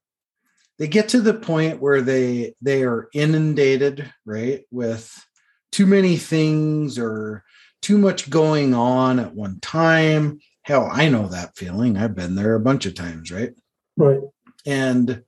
they 0.78 0.88
get 0.88 1.10
to 1.10 1.22
the 1.22 1.34
point 1.34 1.82
where 1.82 2.02
they, 2.02 2.56
they 2.62 2.84
are 2.84 3.10
inundated, 3.14 4.12
right. 4.26 4.62
With, 4.72 5.26
too 5.72 5.86
many 5.86 6.18
things 6.18 6.98
or 6.98 7.44
too 7.84 8.00
much 8.00 8.28
going 8.28 8.74
on 8.74 9.20
at 9.20 9.36
one 9.36 9.60
time. 9.60 10.40
Hell, 10.64 10.90
I 10.92 11.10
know 11.10 11.28
that 11.28 11.56
feeling. 11.56 11.96
I've 11.96 12.16
been 12.16 12.34
there 12.34 12.56
a 12.56 12.60
bunch 12.60 12.88
of 12.88 12.96
times, 12.96 13.32
right? 13.32 13.54
Right. 13.96 14.20
And 14.66 15.24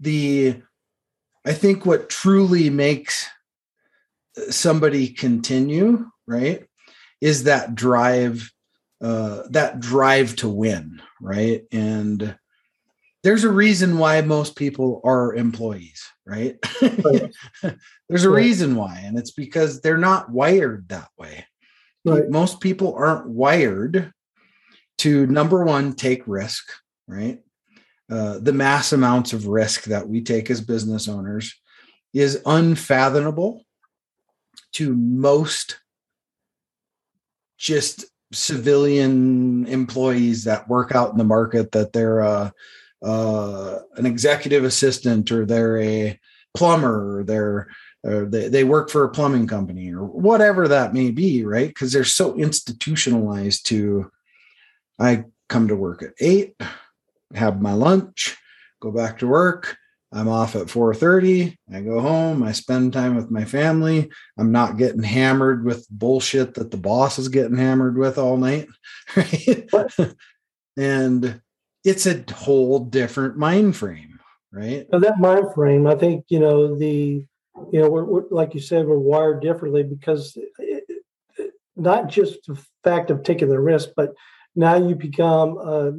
the, 0.00 0.62
I 1.44 1.52
think 1.52 1.84
what 1.84 2.08
truly 2.08 2.70
makes 2.70 3.28
somebody 4.48 5.08
continue, 5.08 6.06
right, 6.26 6.66
is 7.20 7.44
that 7.44 7.74
drive, 7.74 8.50
uh, 9.00 9.42
that 9.50 9.80
drive 9.80 10.36
to 10.36 10.48
win, 10.48 11.02
right? 11.20 11.62
And 11.72 12.36
there's 13.22 13.44
a 13.44 13.50
reason 13.50 13.98
why 13.98 14.20
most 14.20 14.56
people 14.56 15.00
are 15.04 15.34
employees, 15.34 16.02
right? 16.24 16.56
right. 16.80 17.34
There's 18.08 18.24
a 18.24 18.30
right. 18.30 18.36
reason 18.36 18.76
why, 18.76 19.02
and 19.04 19.18
it's 19.18 19.32
because 19.32 19.80
they're 19.80 19.98
not 19.98 20.30
wired 20.30 20.88
that 20.90 21.08
way. 21.18 21.44
Right. 22.04 22.30
Most 22.30 22.60
people 22.60 22.94
aren't 22.94 23.28
wired 23.28 24.12
to 24.98 25.26
number 25.26 25.64
one, 25.64 25.94
take 25.94 26.22
risk, 26.26 26.70
right? 27.08 27.40
Uh, 28.08 28.38
the 28.38 28.52
mass 28.52 28.92
amounts 28.92 29.32
of 29.32 29.48
risk 29.48 29.84
that 29.84 30.08
we 30.08 30.22
take 30.22 30.48
as 30.48 30.60
business 30.60 31.08
owners 31.08 31.52
is 32.14 32.40
unfathomable 32.46 33.64
to 34.72 34.94
most 34.94 35.80
just 37.58 38.04
civilian 38.32 39.66
employees 39.66 40.44
that 40.44 40.68
work 40.68 40.94
out 40.94 41.12
in 41.12 41.18
the 41.18 41.24
market 41.24 41.72
that 41.72 41.92
they're 41.92 42.22
uh, 42.22 42.50
uh, 43.02 43.78
an 43.96 44.06
executive 44.06 44.64
assistant 44.64 45.30
or 45.30 45.44
they're 45.44 45.78
a 45.80 46.18
plumber 46.54 47.18
or 47.18 47.24
they're 47.24 47.68
or 48.04 48.24
they, 48.26 48.48
they 48.48 48.64
work 48.64 48.90
for 48.90 49.04
a 49.04 49.10
plumbing 49.10 49.46
company 49.46 49.92
or 49.92 50.04
whatever 50.04 50.68
that 50.68 50.94
may 50.94 51.10
be 51.10 51.44
right? 51.44 51.68
Because 51.68 51.92
they're 51.92 52.04
so 52.04 52.34
institutionalized 52.36 53.66
to 53.66 54.10
i 54.98 55.24
come 55.48 55.68
to 55.68 55.76
work 55.76 56.02
at 56.02 56.14
eight 56.20 56.56
have 57.34 57.60
my 57.60 57.72
lunch 57.72 58.36
go 58.80 58.90
back 58.90 59.18
to 59.18 59.26
work 59.26 59.76
i'm 60.16 60.28
off 60.28 60.56
at 60.56 60.66
4.30 60.66 61.56
i 61.72 61.80
go 61.80 62.00
home 62.00 62.42
i 62.42 62.52
spend 62.52 62.92
time 62.92 63.14
with 63.14 63.30
my 63.30 63.44
family. 63.44 64.10
I'm 64.38 64.52
not 64.52 64.76
getting 64.78 65.02
hammered 65.02 65.64
with 65.64 65.86
bullshit 65.90 66.54
that 66.54 66.70
the 66.70 66.76
boss 66.76 67.18
is 67.18 67.28
getting 67.28 67.56
hammered 67.56 67.96
with 67.96 68.18
all 68.18 68.36
night 68.36 68.68
right? 69.16 69.68
And 70.76 71.40
it's 71.84 72.06
a 72.06 72.24
whole 72.34 72.80
different 72.80 73.36
mind 73.36 73.76
frame, 73.76 74.18
right? 74.52 74.86
So 74.90 74.98
that 74.98 75.18
mind 75.18 75.54
frame, 75.54 75.86
I 75.86 75.94
think, 75.94 76.24
you 76.28 76.40
know, 76.40 76.76
the, 76.76 77.24
you 77.72 77.80
know, 77.80 77.88
we're, 77.88 78.04
we're 78.04 78.28
like 78.30 78.54
you 78.54 78.60
said, 78.60 78.86
we're 78.86 78.98
wired 78.98 79.40
differently 79.40 79.82
because 79.82 80.36
it, 80.36 80.84
it, 81.38 81.52
not 81.76 82.08
just 82.08 82.46
the 82.46 82.60
fact 82.84 83.10
of 83.10 83.22
taking 83.22 83.48
the 83.48 83.60
risk, 83.60 83.90
but 83.96 84.14
now 84.54 84.76
you 84.76 84.94
become 84.94 85.56
a, 85.58 85.92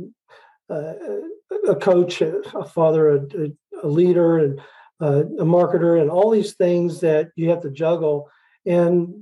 a, 0.73 1.21
a 1.69 1.75
coach, 1.75 2.21
a 2.21 2.65
father, 2.65 3.09
a, 3.09 3.19
a 3.21 3.51
leader, 3.83 4.37
and 4.39 4.59
a 4.99 5.45
marketer, 5.45 6.01
and 6.01 6.09
all 6.09 6.31
these 6.31 6.55
things 6.55 6.99
that 7.01 7.29
you 7.35 7.49
have 7.49 7.61
to 7.61 7.71
juggle, 7.71 8.29
and 8.65 9.13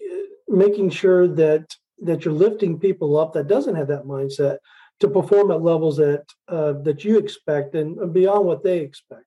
uh, 0.00 0.16
making 0.48 0.90
sure 0.90 1.28
that 1.28 1.74
that 2.02 2.24
you're 2.24 2.34
lifting 2.34 2.78
people 2.78 3.16
up 3.16 3.32
that 3.32 3.48
doesn't 3.48 3.74
have 3.74 3.88
that 3.88 4.04
mindset 4.04 4.58
to 5.00 5.08
perform 5.08 5.50
at 5.50 5.62
levels 5.62 5.96
that 5.96 6.24
uh, 6.48 6.74
that 6.82 7.04
you 7.04 7.18
expect 7.18 7.74
and 7.74 8.12
beyond 8.12 8.46
what 8.46 8.62
they 8.62 8.78
expect 8.78 9.24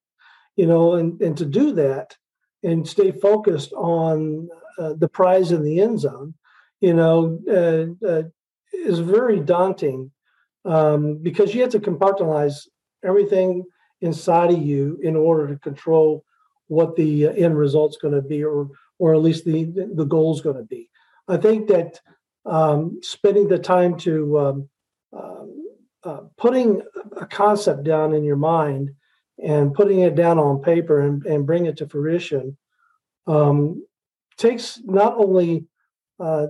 you 0.56 0.65
know 0.65 0.94
and 0.94 1.22
and 1.22 1.38
to 1.38 1.46
do 1.46 1.74
that 1.74 2.15
and 2.63 2.88
stay 2.88 3.12
focused 3.12 3.72
on 3.74 4.48
uh, 4.77 4.94
the 4.94 5.08
prize 5.08 5.51
in 5.51 5.63
the 5.63 5.79
end 5.79 6.00
zone 6.00 6.34
you 6.82 6.94
know 6.94 7.39
uh, 7.50 8.08
uh 8.08 8.24
is 8.74 9.00
very 9.00 9.39
daunting 9.39 10.12
um, 10.65 11.18
because 11.22 11.53
you 11.53 11.62
have 11.62 11.72
to 11.72 11.79
compartmentalize 11.79 12.68
everything 13.03 13.63
inside 14.01 14.51
of 14.51 14.62
you 14.62 15.00
in 15.01 15.15
order 15.15 15.48
to 15.48 15.60
control 15.60 16.24
what 16.68 16.96
the 16.96 17.27
uh, 17.27 17.32
end 17.32 17.58
result's 17.58 17.98
going 17.98 18.13
to 18.13 18.22
be 18.22 18.44
or 18.44 18.70
or 18.98 19.13
at 19.13 19.22
least 19.22 19.46
the 19.46 19.65
the 19.96 20.06
goal's 20.06 20.41
going 20.41 20.58
to 20.58 20.63
be. 20.63 20.89
I 21.27 21.38
think 21.38 21.68
that 21.68 22.00
um, 22.46 23.00
spending 23.01 23.48
the 23.48 23.60
time 23.60 23.98
to 24.00 24.39
um, 24.39 24.70
um, 25.13 25.63
uh, 26.03 26.22
putting 26.38 26.82
a 27.18 27.25
concept 27.25 27.84
down 27.84 28.13
in 28.13 28.24
your 28.24 28.38
mind 28.38 28.91
and 29.44 29.74
putting 29.74 30.00
it 30.00 30.15
down 30.15 30.38
on 30.38 30.62
paper 30.62 31.01
and, 31.01 31.25
and 31.25 31.46
bring 31.46 31.65
it 31.65 31.77
to 31.77 31.88
fruition 31.88 32.58
um, 33.27 33.86
takes 34.38 34.82
not 34.84 35.15
only 35.18 35.65
uh, 36.20 36.48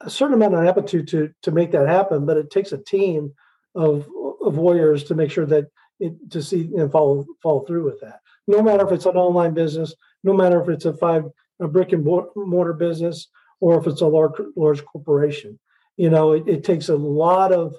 a 0.00 0.10
certain 0.10 0.34
amount 0.34 0.54
of 0.54 0.64
aptitude 0.64 1.08
to 1.08 1.32
to 1.42 1.50
make 1.50 1.72
that 1.72 1.88
happen, 1.88 2.26
but 2.26 2.36
it 2.36 2.50
takes 2.50 2.72
a 2.72 2.78
team 2.78 3.32
of 3.74 4.08
of 4.44 4.56
warriors 4.56 5.04
to 5.04 5.14
make 5.14 5.30
sure 5.30 5.46
that 5.46 5.66
it 6.00 6.30
to 6.30 6.42
see 6.42 6.70
and 6.76 6.90
follow 6.90 7.24
follow 7.42 7.64
through 7.64 7.84
with 7.84 8.00
that. 8.00 8.20
No 8.46 8.62
matter 8.62 8.86
if 8.86 8.92
it's 8.92 9.06
an 9.06 9.16
online 9.16 9.54
business, 9.54 9.94
no 10.22 10.32
matter 10.32 10.60
if 10.60 10.68
it's 10.68 10.84
a 10.84 10.92
five 10.94 11.24
a 11.60 11.68
brick 11.68 11.92
and 11.92 12.04
mortar 12.04 12.72
business, 12.72 13.28
or 13.60 13.78
if 13.78 13.86
it's 13.86 14.00
a 14.00 14.06
large 14.06 14.32
large 14.56 14.84
corporation. 14.84 15.58
You 15.96 16.10
know 16.10 16.32
it, 16.32 16.48
it 16.48 16.64
takes 16.64 16.88
a 16.88 16.96
lot 16.96 17.52
of 17.52 17.76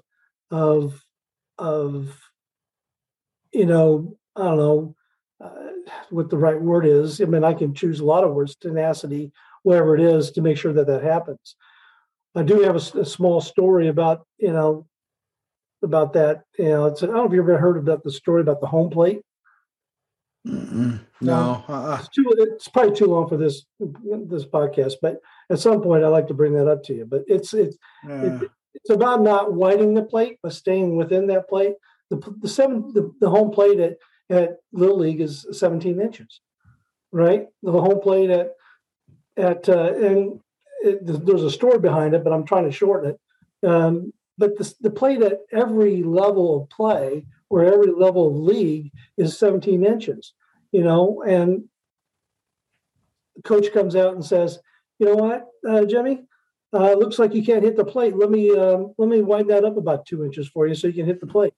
of 0.51 1.03
of 1.57 2.17
you 3.53 3.65
know 3.65 4.17
i 4.35 4.43
don't 4.43 4.57
know 4.57 4.95
uh, 5.41 5.71
what 6.09 6.29
the 6.29 6.37
right 6.37 6.59
word 6.59 6.85
is. 6.85 7.21
I 7.21 7.25
mean 7.25 7.43
i 7.43 7.53
can 7.53 7.73
choose 7.73 7.99
a 7.99 8.05
lot 8.05 8.23
of 8.23 8.33
words 8.33 8.55
tenacity 8.55 9.31
whatever 9.63 9.95
it 9.95 10.01
is 10.01 10.31
to 10.31 10.41
make 10.41 10.57
sure 10.57 10.73
that 10.73 10.85
that 10.85 11.01
happens. 11.01 11.55
I 12.35 12.43
do 12.43 12.61
have 12.61 12.75
a, 12.75 12.99
a 12.99 13.05
small 13.05 13.41
story 13.41 13.87
about 13.87 14.25
you 14.37 14.53
know 14.53 14.87
about 15.85 16.13
that. 16.13 16.43
You 16.59 16.65
know, 16.69 16.85
it's 16.87 17.01
I 17.01 17.05
don't 17.05 17.15
know 17.15 17.25
if 17.25 17.31
you've 17.31 17.47
ever 17.47 17.57
heard 17.57 17.77
about 17.77 18.03
the 18.03 18.11
story 18.11 18.41
about 18.41 18.59
the 18.59 18.67
home 18.67 18.89
plate. 18.89 19.21
Mm-mm. 20.45 20.99
No, 21.21 21.63
uh-uh. 21.67 21.97
It's, 21.99 22.09
too, 22.09 22.25
it's 22.37 22.67
probably 22.67 22.95
too 22.95 23.05
long 23.05 23.27
for 23.27 23.37
this 23.37 23.65
this 23.79 24.45
podcast, 24.45 24.95
but 25.01 25.19
at 25.49 25.59
some 25.59 25.81
point 25.81 26.03
I'd 26.03 26.09
like 26.09 26.27
to 26.27 26.33
bring 26.33 26.53
that 26.53 26.67
up 26.67 26.83
to 26.83 26.93
you. 26.93 27.05
But 27.05 27.23
it's 27.27 27.53
it's 27.53 27.77
Yeah. 28.07 28.41
it, 28.41 28.51
it's 28.75 28.89
about 28.89 29.21
not 29.21 29.53
widening 29.53 29.93
the 29.93 30.03
plate, 30.03 30.37
but 30.43 30.53
staying 30.53 30.97
within 30.97 31.27
that 31.27 31.47
plate. 31.49 31.75
The 32.09 32.17
the 32.41 32.49
seven 32.49 32.91
the, 32.93 33.11
the 33.21 33.29
home 33.29 33.51
plate 33.51 33.79
at 33.79 33.97
at 34.29 34.57
Little 34.71 34.97
League 34.97 35.21
is 35.21 35.45
17 35.51 36.01
inches, 36.01 36.41
right? 37.11 37.47
The 37.63 37.71
home 37.71 38.01
plate 38.01 38.29
at 38.29 38.51
at 39.37 39.67
uh, 39.69 39.93
and 39.93 40.39
it, 40.81 41.25
there's 41.25 41.43
a 41.43 41.49
story 41.51 41.79
behind 41.79 42.13
it, 42.13 42.23
but 42.23 42.33
I'm 42.33 42.45
trying 42.45 42.65
to 42.65 42.71
shorten 42.71 43.11
it. 43.11 43.67
Um, 43.67 44.13
but 44.37 44.57
the, 44.57 44.73
the 44.81 44.89
plate 44.89 45.21
at 45.21 45.39
every 45.51 46.03
level 46.03 46.61
of 46.61 46.69
play 46.69 47.25
or 47.49 47.63
every 47.63 47.91
level 47.91 48.27
of 48.27 48.35
league 48.35 48.91
is 49.17 49.37
17 49.37 49.85
inches, 49.85 50.33
you 50.71 50.83
know, 50.83 51.23
and 51.25 51.63
coach 53.43 53.71
comes 53.73 53.95
out 53.95 54.13
and 54.13 54.25
says, 54.25 54.59
you 54.99 55.07
know 55.07 55.15
what, 55.15 55.47
uh, 55.67 55.85
Jimmy, 55.85 56.25
uh, 56.73 56.93
looks 56.93 57.19
like 57.19 57.33
you 57.33 57.43
can't 57.43 57.63
hit 57.63 57.75
the 57.75 57.85
plate. 57.85 58.15
Let 58.15 58.29
me 58.29 58.51
um, 58.51 58.93
let 58.97 59.07
me 59.07 59.21
widen 59.21 59.47
that 59.47 59.63
up 59.63 59.77
about 59.77 60.05
two 60.05 60.25
inches 60.25 60.47
for 60.47 60.67
you 60.67 60.75
so 60.75 60.87
you 60.87 60.93
can 60.93 61.05
hit 61.05 61.21
the 61.21 61.27
plate. 61.27 61.53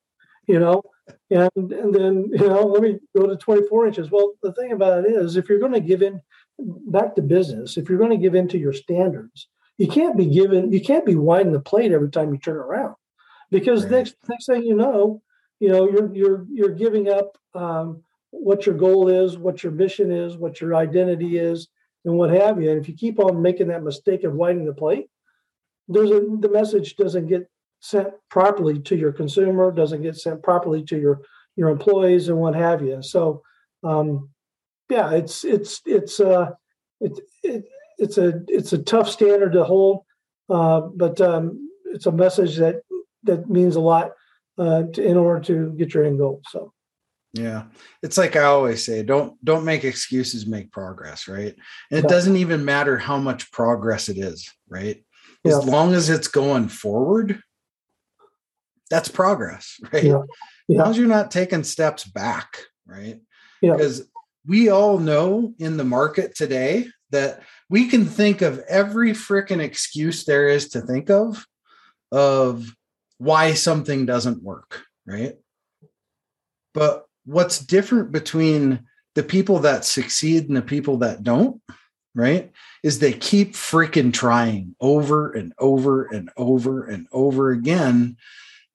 You 0.48 0.60
know, 0.60 0.84
and 1.32 1.52
and 1.56 1.94
then 1.94 2.30
you 2.32 2.48
know 2.48 2.66
let 2.68 2.84
me 2.84 3.00
go 3.16 3.26
to 3.28 3.36
24 3.36 3.88
inches. 3.88 4.12
Well, 4.12 4.34
the 4.44 4.54
thing 4.54 4.72
about 4.74 5.06
it 5.06 5.12
is, 5.12 5.36
if 5.36 5.50
you're 5.50 5.60
going 5.60 5.74
to 5.74 5.80
give 5.80 6.02
in 6.02 6.22
back 6.60 7.16
to 7.16 7.22
business, 7.22 7.78
if 7.78 7.90
you're 7.90 7.98
going 7.98 8.12
to 8.12 8.18
give 8.18 8.36
in 8.36 8.48
to 8.50 8.58
your 8.58 8.74
standards, 8.74 9.48
you 9.78 9.88
can't 9.88 10.18
be 10.18 10.26
given 10.26 10.72
you 10.72 10.82
can't 10.82 11.06
be 11.06 11.16
widening 11.16 11.54
the 11.54 11.60
plate 11.60 11.92
every 11.92 12.10
time 12.10 12.32
you 12.34 12.40
turn 12.40 12.58
around, 12.58 12.96
because 13.52 13.84
Right. 13.84 13.92
next 13.92 14.16
next 14.28 14.46
thing 14.48 14.64
you 14.64 14.76
know, 14.76 15.22
you 15.60 15.70
know 15.70 15.90
you're 15.90 16.14
you're 16.16 16.46
you're 16.52 16.74
giving 16.76 17.10
up 17.10 17.38
um, 17.54 18.04
what 18.32 18.66
your 18.66 18.76
goal 18.76 19.08
is, 19.08 19.38
what 19.38 19.64
your 19.64 19.72
mission 19.72 20.12
is, 20.12 20.38
what 20.38 20.60
your 20.62 20.76
identity 20.76 21.38
is, 21.38 21.68
and 22.06 22.16
what 22.18 22.30
have 22.32 22.62
you. 22.62 22.72
And 22.72 22.80
if 22.82 22.88
you 22.90 22.96
keep 22.96 23.20
on 23.20 23.42
making 23.42 23.68
that 23.70 23.84
mistake 23.84 24.24
of 24.24 24.34
widening 24.34 24.66
the 24.66 24.74
plate, 24.74 25.08
there's 25.88 26.12
a 26.12 26.20
the 26.20 26.50
message 26.50 26.96
doesn't 26.96 27.28
get 27.28 27.50
sent 27.80 28.10
properly 28.30 28.80
to 28.80 28.96
your 28.96 29.12
consumer, 29.12 29.72
doesn't 29.72 30.02
get 30.02 30.16
sent 30.16 30.42
properly 30.44 30.84
to 30.84 30.98
your 30.98 31.22
your 31.56 31.70
employees 31.70 32.28
and 32.30 32.38
what 32.38 32.56
have 32.56 32.82
you. 32.82 33.02
So 33.02 33.44
um, 33.84 34.30
yeah, 34.90 35.12
it's 35.14 35.44
it's 35.44 35.82
it's 35.86 36.20
uh 36.20 36.52
it, 37.00 37.20
it 37.44 37.66
it's 37.98 38.18
a 38.18 38.42
it's 38.48 38.74
a 38.74 38.78
tough 38.78 39.10
standard 39.10 39.54
to 39.54 39.64
hold, 39.64 40.04
uh, 40.50 40.82
but 40.82 41.20
um, 41.22 41.70
it's 41.86 42.06
a 42.06 42.12
message 42.12 42.58
that 42.58 42.82
that 43.24 43.50
means 43.50 43.76
a 43.76 43.82
lot 43.82 44.12
uh, 44.58 44.84
to, 44.94 45.04
in 45.04 45.18
order 45.18 45.42
to 45.42 45.74
get 45.78 45.94
your 45.94 46.06
end 46.06 46.20
goal. 46.20 46.42
So 46.50 46.74
Yeah. 47.34 47.64
It's 48.02 48.18
like 48.18 48.36
I 48.36 48.44
always 48.44 48.84
say, 48.86 49.04
don't 49.04 49.44
don't 49.44 49.66
make 49.66 49.84
excuses, 49.84 50.46
make 50.46 50.72
progress, 50.72 51.28
right? 51.28 51.56
And 51.92 52.00
it 52.00 52.04
Yeah. 52.04 52.08
doesn't 52.10 52.38
even 52.38 52.66
matter 52.66 52.98
how 52.98 53.18
much 53.18 53.52
progress 53.52 54.10
it 54.10 54.18
is, 54.18 54.50
right? 54.70 55.04
As 55.46 55.54
Yeah. 55.66 55.72
long 55.72 55.94
as 55.94 56.10
it's 56.10 56.28
going 56.28 56.70
forward, 56.70 57.42
that's 58.90 59.10
progress, 59.10 59.80
right? 59.94 60.04
Yeah. 60.04 60.22
As 60.70 60.76
long 60.76 60.90
as 60.92 60.98
you're 60.98 61.08
not 61.08 61.32
taking 61.32 61.64
steps 61.64 62.04
back, 62.06 62.58
right? 62.86 63.20
Yeah. 63.62 63.74
Because 63.74 64.10
we 64.46 64.70
all 64.70 64.98
know 64.98 65.54
in 65.60 65.78
the 65.78 65.84
market 65.84 66.36
today 66.36 66.88
that 67.12 67.42
we 67.70 67.88
can 67.88 68.06
think 68.06 68.42
of 68.42 68.60
every 68.68 69.12
freaking 69.12 69.62
excuse 69.62 70.26
there 70.26 70.48
is 70.48 70.70
to 70.70 70.82
think 70.82 71.10
of 71.10 71.46
of 72.12 72.74
why 73.18 73.54
something 73.54 74.06
doesn't 74.06 74.44
work, 74.44 74.84
right? 75.06 75.36
But 76.74 77.06
what's 77.26 77.60
different 77.60 78.12
between 78.12 78.86
the 79.16 79.24
people 79.24 79.60
that 79.60 79.84
succeed 79.84 80.48
and 80.48 80.56
the 80.56 80.62
people 80.62 80.98
that 80.98 81.24
don't, 81.24 81.62
right? 82.14 82.52
Is 82.84 83.00
they 83.00 83.14
keep 83.14 83.54
freaking 83.54 84.14
trying 84.14 84.76
over 84.80 85.32
and 85.32 85.54
over 85.58 86.06
and 86.06 86.30
over 86.38 86.86
and 86.86 87.08
over 87.12 87.52
again 87.52 88.18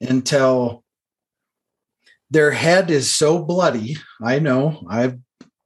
until 0.01 0.85
their 2.31 2.51
head 2.51 2.91
is 2.91 3.15
so 3.15 3.39
bloody. 3.39 3.99
I 4.23 4.39
know 4.39 4.85
I've 4.89 5.19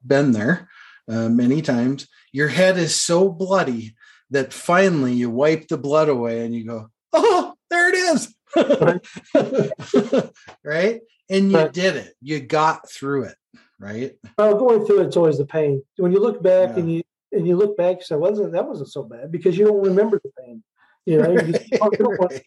been 0.05 0.33
there 0.33 0.69
uh, 1.09 1.29
many 1.29 1.63
times. 1.63 2.09
Your 2.33 2.49
head 2.49 2.77
is 2.79 2.95
so 2.95 3.29
bloody 3.29 3.95
that 4.31 4.53
finally 4.53 5.13
you 5.15 5.31
wipe 5.31 5.69
the 5.69 5.79
blood 5.79 6.09
away 6.09 6.45
and 6.45 6.55
you 6.55 6.67
go, 6.67 6.89
oh, 7.13 7.55
there 7.71 7.89
it 7.89 7.95
is. 7.95 8.35
right. 8.81 9.01
And 11.29 11.51
you 11.51 11.59
Right. 11.59 11.73
did 11.73 11.97
it. 11.97 12.15
You 12.21 12.41
got 12.41 12.89
through 12.89 13.25
it. 13.25 13.35
Right. 13.79 14.13
well, 14.39 14.57
going 14.57 14.87
through 14.87 15.01
it's 15.03 15.17
always 15.17 15.39
the 15.39 15.47
pain. 15.47 15.83
When 15.97 16.13
you 16.13 16.21
look 16.21 16.43
back 16.43 16.71
Yeah. 16.71 16.77
and 16.79 16.93
you 16.93 17.03
and 17.33 17.47
you 17.47 17.57
look 17.57 17.77
back, 17.77 17.97
you 17.99 18.05
say, 18.05 18.15
"Wasn't 18.17 18.53
that 18.53 18.67
wasn't 18.67 18.89
so 18.89 19.03
bad?" 19.03 19.31
Because 19.33 19.59
you 19.59 19.67
don't 19.67 19.83
remember 19.83 20.21
the 20.23 20.31
pain. 20.41 20.63
You 21.05 21.19
know, 21.23 21.33
you 21.33 21.43
just, 21.53 21.63
oh, 21.83 21.91
you 21.99 22.17
Right. 22.29 22.43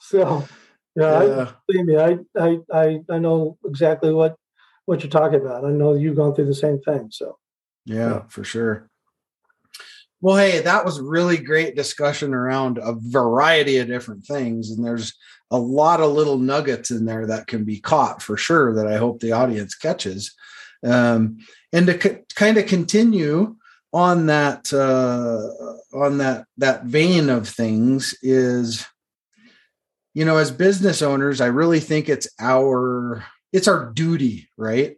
so 0.00 0.48
yeah, 0.96 1.18
I, 1.18 1.24
Yeah. 1.24 1.50
believe 1.66 1.86
me, 1.86 1.96
I, 1.98 2.18
I 2.38 2.58
I 2.72 3.00
I 3.10 3.18
know 3.18 3.58
exactly 3.64 4.12
what 4.12 4.36
what 4.90 5.04
you're 5.04 5.08
talking 5.08 5.40
about. 5.40 5.64
I 5.64 5.70
know 5.70 5.94
you've 5.94 6.16
gone 6.16 6.34
through 6.34 6.46
the 6.46 6.54
same 6.54 6.80
thing. 6.80 7.10
So 7.12 7.38
Yeah, 7.84 8.24
for 8.28 8.42
sure. 8.42 8.90
Well, 10.20 10.36
hey, 10.36 10.58
that 10.58 10.84
was 10.84 11.00
really 11.00 11.36
great 11.36 11.76
discussion 11.76 12.34
around 12.34 12.78
a 12.78 12.96
variety 12.98 13.78
of 13.78 13.86
different 13.86 14.26
things. 14.26 14.72
And 14.72 14.84
there's 14.84 15.14
a 15.52 15.58
lot 15.58 16.00
of 16.00 16.10
little 16.10 16.38
nuggets 16.38 16.90
in 16.90 17.04
there 17.04 17.24
that 17.26 17.46
can 17.46 17.64
be 17.64 17.78
caught 17.78 18.20
for 18.20 18.36
sure 18.36 18.74
that 18.74 18.88
I 18.88 18.96
hope 18.96 19.20
the 19.20 19.30
audience 19.30 19.76
catches. 19.76 20.34
Um, 20.84 21.38
and 21.72 21.86
to 21.86 22.00
c- 22.00 22.24
kind 22.34 22.58
of 22.58 22.66
continue 22.66 23.54
on 23.92 24.26
that 24.26 24.72
uh, 24.72 25.96
on 25.96 26.18
that 26.18 26.46
that 26.58 26.84
vein 26.84 27.30
of 27.30 27.48
things 27.48 28.14
is 28.22 28.84
you 30.14 30.24
know 30.24 30.36
as 30.36 30.50
business 30.52 31.02
owners 31.02 31.40
i 31.40 31.46
really 31.46 31.80
think 31.80 32.08
it's 32.08 32.28
our 32.38 33.24
it's 33.52 33.68
our 33.68 33.90
duty 33.92 34.48
right? 34.56 34.96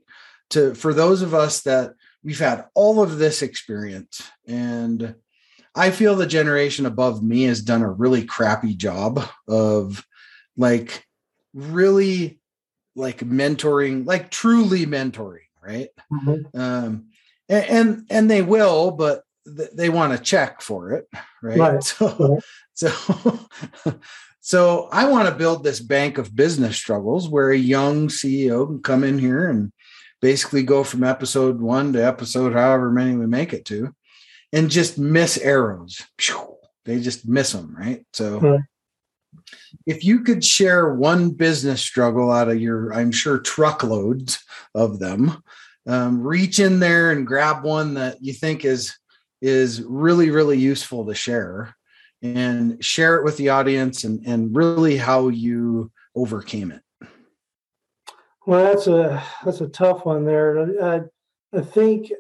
To 0.51 0.75
for 0.75 0.93
those 0.93 1.23
of 1.23 1.33
us 1.35 1.63
that 1.63 1.95
we've 2.23 2.39
had 2.39 2.67
all 2.75 3.03
of 3.03 3.19
this 3.19 3.43
experience 3.43 4.23
and 4.47 5.15
i 5.75 5.91
feel 5.91 6.15
the 6.15 6.27
generation 6.27 6.87
above 6.87 7.23
me 7.23 7.45
has 7.45 7.63
done 7.63 7.83
a 7.83 7.91
really 7.91 8.25
crappy 8.25 8.75
job 8.75 9.25
of 9.49 10.07
like 10.57 11.07
really 11.55 12.39
like 12.95 13.19
mentoring 13.21 14.07
like 14.07 14.31
truly 14.31 14.87
mentoring 14.87 15.39
right? 15.63 15.89
Um 16.55 17.07
and 17.49 17.65
and, 17.67 18.07
and 18.11 18.31
they 18.31 18.43
will 18.43 18.91
but 18.93 19.23
th- 19.47 19.71
they 19.73 19.89
want 19.89 20.13
to 20.13 20.23
check 20.23 20.61
for 20.61 20.93
it 20.93 21.07
right, 21.43 21.59
Right, 21.59 21.83
so 21.85 22.17
right. 22.29 22.43
so 22.75 22.91
so 24.43 24.89
i 24.93 25.07
want 25.09 25.27
to 25.27 25.35
build 25.35 25.65
this 25.65 25.81
bank 25.81 26.19
of 26.19 26.37
business 26.37 26.77
struggles 26.77 27.29
where 27.29 27.51
a 27.51 27.57
young 27.57 28.09
ceo 28.09 28.67
can 28.67 28.83
come 28.83 29.03
in 29.03 29.19
here 29.19 29.49
and 29.49 29.73
basically 30.21 30.63
go 30.63 30.85
from 30.85 31.03
episode 31.03 31.61
one 31.61 31.95
to 31.95 32.05
episode 32.05 32.53
however 32.53 32.93
many 32.93 33.17
we 33.17 33.27
make 33.27 33.55
it 33.55 33.65
to 33.65 33.95
and 34.53 34.71
just 34.71 34.99
miss 34.99 35.39
arrows. 35.39 36.03
They 36.85 37.01
just 37.01 37.27
miss 37.27 37.53
them 37.53 37.75
right? 37.77 38.05
So 38.13 38.61
if 39.87 40.05
you 40.05 40.21
could 40.21 40.45
share 40.45 40.95
one 40.95 41.31
business 41.31 41.81
struggle 41.81 42.31
out 42.31 42.51
of 42.51 42.61
your 42.61 42.93
i'm 42.93 43.11
sure 43.11 43.39
truckloads 43.39 44.39
of 44.75 44.99
them 44.99 45.43
um, 45.87 46.23
reach 46.23 46.61
in 46.61 46.79
there 46.79 47.11
and 47.11 47.27
grab 47.27 47.65
one 47.65 47.95
that 47.95 48.19
you 48.21 48.33
think 48.33 48.65
is 48.65 48.95
is 49.41 49.83
really 49.83 50.31
really 50.31 50.59
useful 50.59 51.07
to 51.07 51.15
share 51.15 51.75
and 52.23 52.83
share 52.85 53.17
it 53.17 53.25
with 53.25 53.37
the 53.37 53.49
audience 53.49 54.05
and 54.05 54.25
and 54.27 54.57
really 54.57 54.97
how 54.97 55.29
you 55.29 55.91
overcame 56.15 56.71
it 56.71 56.83
Well, 58.47 58.65
that's 58.65 58.87
a 58.87 59.23
that's 59.45 59.61
a 59.61 59.69
tough 59.69 60.05
one 60.05 60.25
there. 60.25 60.83
I, 60.83 61.01
I 61.53 61.61
think 61.61 62.11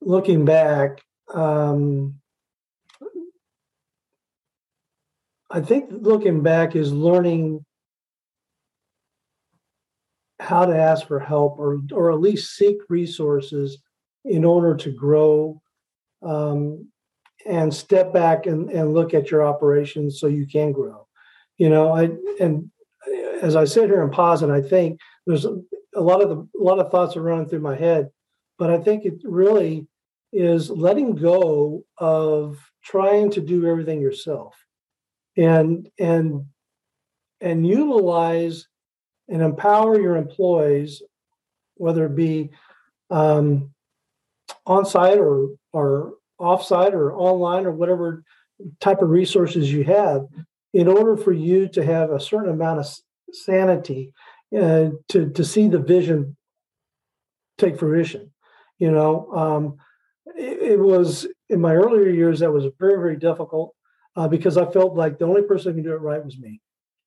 looking 0.00 0.44
back, 0.44 1.02
um, 1.32 2.16
I 5.50 5.60
think 5.60 5.90
looking 5.90 6.42
back 6.42 6.76
is 6.76 6.92
learning 6.92 7.64
how 10.38 10.66
to 10.66 10.76
ask 10.76 11.06
for 11.06 11.18
help 11.18 11.58
or 11.58 11.80
or 11.92 12.12
at 12.12 12.20
least 12.20 12.54
seek 12.54 12.76
resources 12.88 13.78
in 14.24 14.44
order 14.44 14.76
to 14.76 14.92
grow 14.92 15.60
um, 16.22 16.88
and 17.46 17.72
step 17.72 18.12
back 18.12 18.46
and, 18.46 18.70
and 18.70 18.94
look 18.94 19.14
at 19.14 19.30
your 19.30 19.46
operations 19.46 20.20
so 20.20 20.26
you 20.26 20.46
can 20.46 20.72
grow. 20.72 21.06
You 21.58 21.70
know, 21.70 21.92
I 21.92 22.10
and 22.40 22.70
as 23.40 23.56
I 23.56 23.64
sit 23.64 23.88
here 23.88 24.02
and 24.02 24.12
pause 24.12 24.42
and 24.42 24.52
I 24.52 24.60
think 24.60 25.00
there's 25.26 25.44
a, 25.44 26.00
lot 26.00 26.22
of 26.22 26.28
the 26.28 26.36
a 26.60 26.62
lot 26.62 26.78
of 26.78 26.90
thoughts 26.90 27.16
are 27.16 27.22
running 27.22 27.48
through 27.48 27.60
my 27.60 27.76
head, 27.76 28.10
but 28.58 28.70
I 28.70 28.78
think 28.78 29.04
it 29.04 29.14
really 29.24 29.86
is 30.32 30.70
letting 30.70 31.14
go 31.14 31.84
of 31.98 32.58
trying 32.84 33.30
to 33.30 33.40
do 33.40 33.66
everything 33.66 34.00
yourself 34.00 34.54
and 35.36 35.88
and 35.98 36.44
and 37.40 37.66
utilize 37.66 38.66
and 39.28 39.42
empower 39.42 40.00
your 40.00 40.16
employees, 40.16 41.02
whether 41.76 42.06
it 42.06 42.14
be 42.14 42.50
um, 43.10 43.70
on 44.66 44.84
site 44.84 45.18
or 45.18 45.50
or 45.72 46.14
off 46.38 46.64
site 46.64 46.94
or 46.94 47.14
online 47.14 47.66
or 47.66 47.72
whatever 47.72 48.22
type 48.80 49.02
of 49.02 49.10
resources 49.10 49.72
you 49.72 49.84
have, 49.84 50.22
in 50.72 50.88
order 50.88 51.16
for 51.16 51.32
you 51.32 51.68
to 51.68 51.84
have 51.84 52.10
a 52.10 52.20
certain 52.20 52.50
amount 52.50 52.80
of 52.80 52.86
sanity 53.32 54.12
uh, 54.56 54.90
to 55.08 55.30
to 55.30 55.44
see 55.44 55.68
the 55.68 55.78
vision 55.78 56.36
take 57.58 57.78
fruition. 57.78 58.32
You 58.78 58.90
know, 58.90 59.32
um, 59.32 59.76
it, 60.36 60.72
it, 60.72 60.78
was 60.78 61.26
in 61.48 61.60
my 61.60 61.74
earlier 61.74 62.10
years 62.10 62.40
that 62.40 62.52
was 62.52 62.66
very 62.78 62.96
very 62.96 63.16
difficult 63.16 63.74
uh, 64.16 64.28
because 64.28 64.56
I 64.56 64.70
felt 64.70 64.94
like 64.94 65.18
the 65.18 65.24
only 65.24 65.42
person 65.42 65.72
who 65.72 65.78
could 65.78 65.84
do 65.84 65.94
it 65.94 66.00
right 66.00 66.24
was 66.24 66.38
me. 66.38 66.60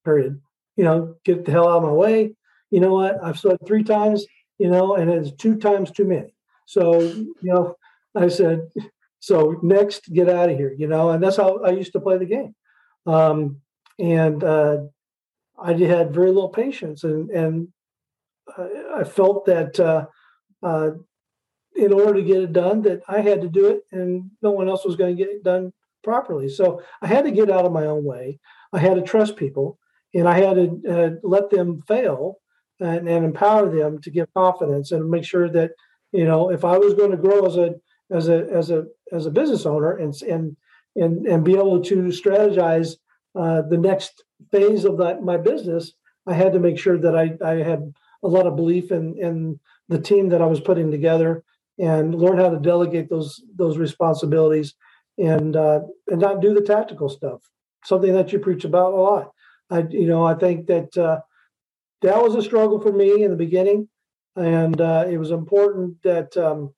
Period. 0.04 0.42
You 0.76 0.84
know, 0.86 1.16
get 1.26 1.46
the 1.46 1.52
hell 1.52 1.68
out 1.68 1.78
of 1.78 1.84
my 1.84 1.92
way. 1.92 2.34
You 2.72 2.80
know 2.80 2.94
what? 2.94 3.24
I've 3.24 3.40
said 3.40 3.58
three 3.66 3.84
times. 3.84 4.26
You 4.58 4.70
know, 4.70 4.96
and 4.96 5.10
it's 5.10 5.32
two 5.32 5.58
times 5.58 5.92
too 5.92 6.06
many. 6.06 6.34
So 6.66 7.00
you 7.00 7.34
know, 7.42 7.76
I 8.16 8.28
said, 8.28 8.68
so 9.20 9.60
next, 9.62 10.12
get 10.12 10.30
out 10.30 10.50
of 10.50 10.58
here. 10.58 10.74
You 10.78 10.88
know, 10.88 11.10
and 11.10 11.24
that's 11.24 11.38
how 11.38 11.64
I 11.64 11.72
used 11.72 11.94
to 11.94 12.00
play 12.00 12.18
the 12.18 12.26
game. 12.26 12.56
Um, 13.06 13.58
and 14.00 14.44
uh, 14.44 14.78
I 15.62 15.74
had 15.74 16.14
very 16.14 16.32
little 16.32 16.50
patience, 16.50 17.04
and 17.04 17.30
and 17.30 17.68
I 18.96 19.04
felt 19.04 19.46
that 19.46 19.80
uh, 19.80 20.06
uh, 20.64 20.92
in 21.76 21.94
order 21.94 22.16
to 22.16 22.24
get 22.24 22.42
it 22.42 22.54
done, 22.54 22.82
that 22.84 23.02
I 23.08 23.22
had 23.22 23.42
to 23.42 23.50
do 23.50 23.68
it, 23.68 23.82
and 23.92 24.32
no 24.42 24.52
one 24.52 24.68
else 24.68 24.86
was 24.86 24.96
going 24.96 25.16
to 25.16 25.24
get 25.24 25.34
it 25.34 25.44
done 25.44 25.72
properly. 26.04 26.50
So 26.50 26.82
I 27.02 27.08
had 27.08 27.26
to 27.26 27.32
get 27.32 27.50
out 27.50 27.66
of 27.66 27.72
my 27.72 27.86
own 27.86 28.04
way. 28.04 28.40
I 28.74 28.80
had 28.80 28.96
to 28.96 29.02
trust 29.02 29.36
people, 29.36 29.78
and 30.14 30.28
I 30.28 30.40
had 30.40 30.56
to 30.56 30.82
uh, 30.90 31.10
let 31.24 31.50
them 31.50 31.82
fail 31.88 32.38
and, 32.80 33.08
and 33.08 33.26
empower 33.26 33.70
them 33.70 34.02
to 34.02 34.12
give 34.12 34.34
confidence 34.34 34.92
and 34.92 35.10
make 35.10 35.26
sure 35.26 35.50
that 35.50 35.72
you 36.12 36.26
know 36.26 36.52
if 36.52 36.66
I 36.66 36.78
was 36.78 36.94
going 36.94 37.12
to 37.12 37.18
grow 37.18 37.46
as 37.46 37.58
a 37.58 37.76
as 38.12 38.30
a 38.30 38.48
as 38.52 38.72
a 38.72 38.86
as 39.12 39.26
a 39.26 39.32
business 39.32 39.66
owner 39.66 39.98
and 39.98 40.14
and 40.24 40.56
and 40.96 41.26
and 41.28 41.44
be 41.44 41.54
able 41.54 41.82
to 41.82 41.96
strategize 42.06 42.96
uh, 43.36 43.62
the 43.62 43.78
next 43.78 44.24
phase 44.52 44.86
of 44.86 44.98
that 44.98 45.24
my 45.24 45.38
business, 45.38 45.94
I 46.28 46.34
had 46.34 46.54
to 46.54 46.60
make 46.60 46.78
sure 46.78 46.98
that 46.98 47.16
I 47.16 47.38
I 47.46 47.56
had 47.64 47.94
a 48.24 48.28
lot 48.28 48.48
of 48.48 48.56
belief 48.56 48.92
in 48.92 49.18
in 49.18 49.60
the 49.88 50.00
team 50.00 50.30
that 50.30 50.42
I 50.42 50.46
was 50.46 50.60
putting 50.60 50.92
together 50.92 51.44
and 51.78 52.14
learn 52.14 52.38
how 52.38 52.50
to 52.50 52.60
delegate 52.60 53.10
those 53.10 53.42
those 53.56 53.78
responsibilities 53.78 54.76
and 55.18 55.56
uh, 55.56 55.82
and 56.08 56.20
not 56.20 56.42
do 56.42 56.54
the 56.54 56.62
tactical 56.62 57.10
stuff. 57.10 57.42
Something 57.86 58.14
that 58.14 58.34
you 58.34 58.40
preach 58.40 58.66
about 58.66 58.94
a 58.94 58.98
lot. 58.98 59.32
I 59.70 59.86
you 59.90 60.08
know 60.08 60.26
I 60.26 60.34
think 60.34 60.68
that 60.68 60.98
uh, 60.98 61.20
that 62.02 62.22
was 62.22 62.36
a 62.36 62.42
struggle 62.42 62.82
for 62.82 62.92
me 62.92 63.24
in 63.24 63.32
the 63.32 63.38
beginning, 63.38 63.88
and 64.36 64.80
uh, 64.80 65.06
it 65.10 65.18
was 65.18 65.32
important 65.32 66.02
that 66.04 66.36
um, 66.38 66.74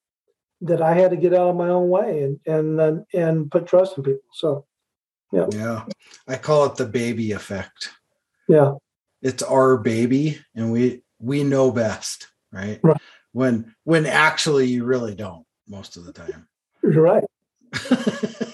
that 0.61 0.81
I 0.81 0.93
had 0.93 1.11
to 1.11 1.17
get 1.17 1.33
out 1.33 1.49
of 1.49 1.55
my 1.55 1.69
own 1.69 1.89
way 1.89 2.23
and 2.23 2.39
and 2.79 3.05
and 3.13 3.51
put 3.51 3.67
trust 3.67 3.97
in 3.97 4.03
people. 4.03 4.21
So 4.33 4.65
yeah. 5.31 5.47
Yeah. 5.51 5.85
I 6.27 6.37
call 6.37 6.65
it 6.65 6.75
the 6.75 6.85
baby 6.85 7.31
effect. 7.31 7.89
Yeah. 8.47 8.73
It's 9.21 9.43
our 9.43 9.77
baby 9.77 10.39
and 10.55 10.71
we 10.71 11.03
we 11.19 11.43
know 11.43 11.71
best, 11.71 12.27
right? 12.51 12.79
right. 12.83 13.01
When 13.31 13.73
when 13.83 14.05
actually 14.05 14.67
you 14.67 14.83
really 14.83 15.15
don't 15.15 15.45
most 15.67 15.97
of 15.97 16.05
the 16.05 16.13
time. 16.13 16.47
You're 16.83 17.01
right. 17.01 17.23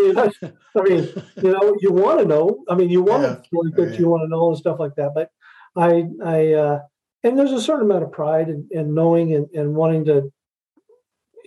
I, 0.00 0.82
mean, 0.82 1.08
you 1.36 1.52
know, 1.52 1.76
you 1.80 1.92
want 1.92 2.20
to 2.20 2.24
know. 2.24 2.64
I 2.68 2.74
mean, 2.74 2.88
you 2.88 3.02
want 3.02 3.22
yeah, 3.22 3.34
to 3.34 3.72
that 3.76 3.90
right. 3.90 3.98
you 3.98 4.08
want 4.08 4.22
to 4.22 4.28
know 4.28 4.48
and 4.48 4.56
stuff 4.56 4.78
like 4.78 4.94
that. 4.96 5.12
But 5.14 5.30
I, 5.76 6.04
I, 6.24 6.52
uh, 6.54 6.80
and 7.24 7.38
there's 7.38 7.52
a 7.52 7.60
certain 7.60 7.84
amount 7.84 8.04
of 8.04 8.12
pride 8.12 8.48
in, 8.48 8.68
in 8.70 8.94
knowing 8.94 9.34
and, 9.34 9.48
and 9.54 9.74
wanting 9.74 10.04
to. 10.06 10.32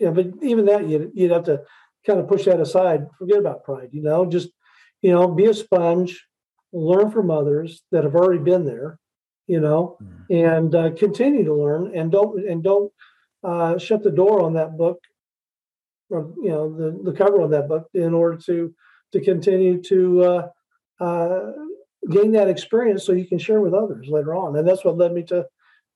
Yeah, 0.02 0.10
but 0.10 0.28
even 0.42 0.66
that 0.66 0.90
you'd, 0.90 1.12
you'd 1.14 1.30
have 1.30 1.44
to 1.44 1.62
kind 2.08 2.20
of 2.20 2.28
push 2.28 2.46
that 2.46 2.60
aside. 2.60 3.06
Forget 3.20 3.38
about 3.38 3.64
pride. 3.64 3.90
You 3.92 4.02
know, 4.02 4.26
just 4.26 4.50
you 5.04 5.12
know, 5.12 5.28
be 5.28 5.46
a 5.46 5.54
sponge, 5.54 6.26
learn 6.74 7.12
from 7.12 7.30
others 7.30 7.84
that 7.92 8.04
have 8.04 8.16
already 8.16 8.44
been 8.44 8.66
there. 8.66 8.98
You 9.46 9.60
know, 9.60 9.98
mm. 10.02 10.26
and 10.30 10.74
uh, 10.74 10.92
continue 10.92 11.44
to 11.46 11.54
learn, 11.54 11.96
and 11.96 12.12
don't 12.12 12.44
and 12.50 12.64
don't 12.64 12.92
uh, 13.44 13.78
shut 13.78 14.02
the 14.02 14.10
door 14.10 14.42
on 14.42 14.54
that 14.54 14.76
book, 14.76 15.04
or 16.10 16.34
you 16.42 16.50
know, 16.50 16.76
the 16.76 17.12
the 17.12 17.16
cover 17.16 17.44
on 17.44 17.52
that 17.52 17.68
book 17.68 17.88
in 17.94 18.16
order 18.16 18.38
to 18.46 18.74
to 19.12 19.22
continue 19.22 19.84
to 19.84 20.24
uh, 20.24 20.48
uh, 21.00 21.52
gain 22.10 22.32
that 22.32 22.50
experience 22.50 23.06
so 23.06 23.12
you 23.12 23.28
can 23.28 23.38
share 23.38 23.62
with 23.62 23.76
others 23.76 24.08
later 24.10 24.34
on. 24.34 24.58
And 24.58 24.68
that's 24.68 24.84
what 24.84 24.98
led 24.98 25.14
me 25.14 25.22
to 25.26 25.46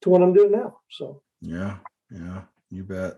to 0.02 0.10
what 0.10 0.22
I'm 0.22 0.34
doing 0.34 0.52
now. 0.52 0.78
So 0.92 1.24
yeah, 1.42 1.78
yeah, 2.12 2.42
you 2.70 2.84
bet. 2.84 3.16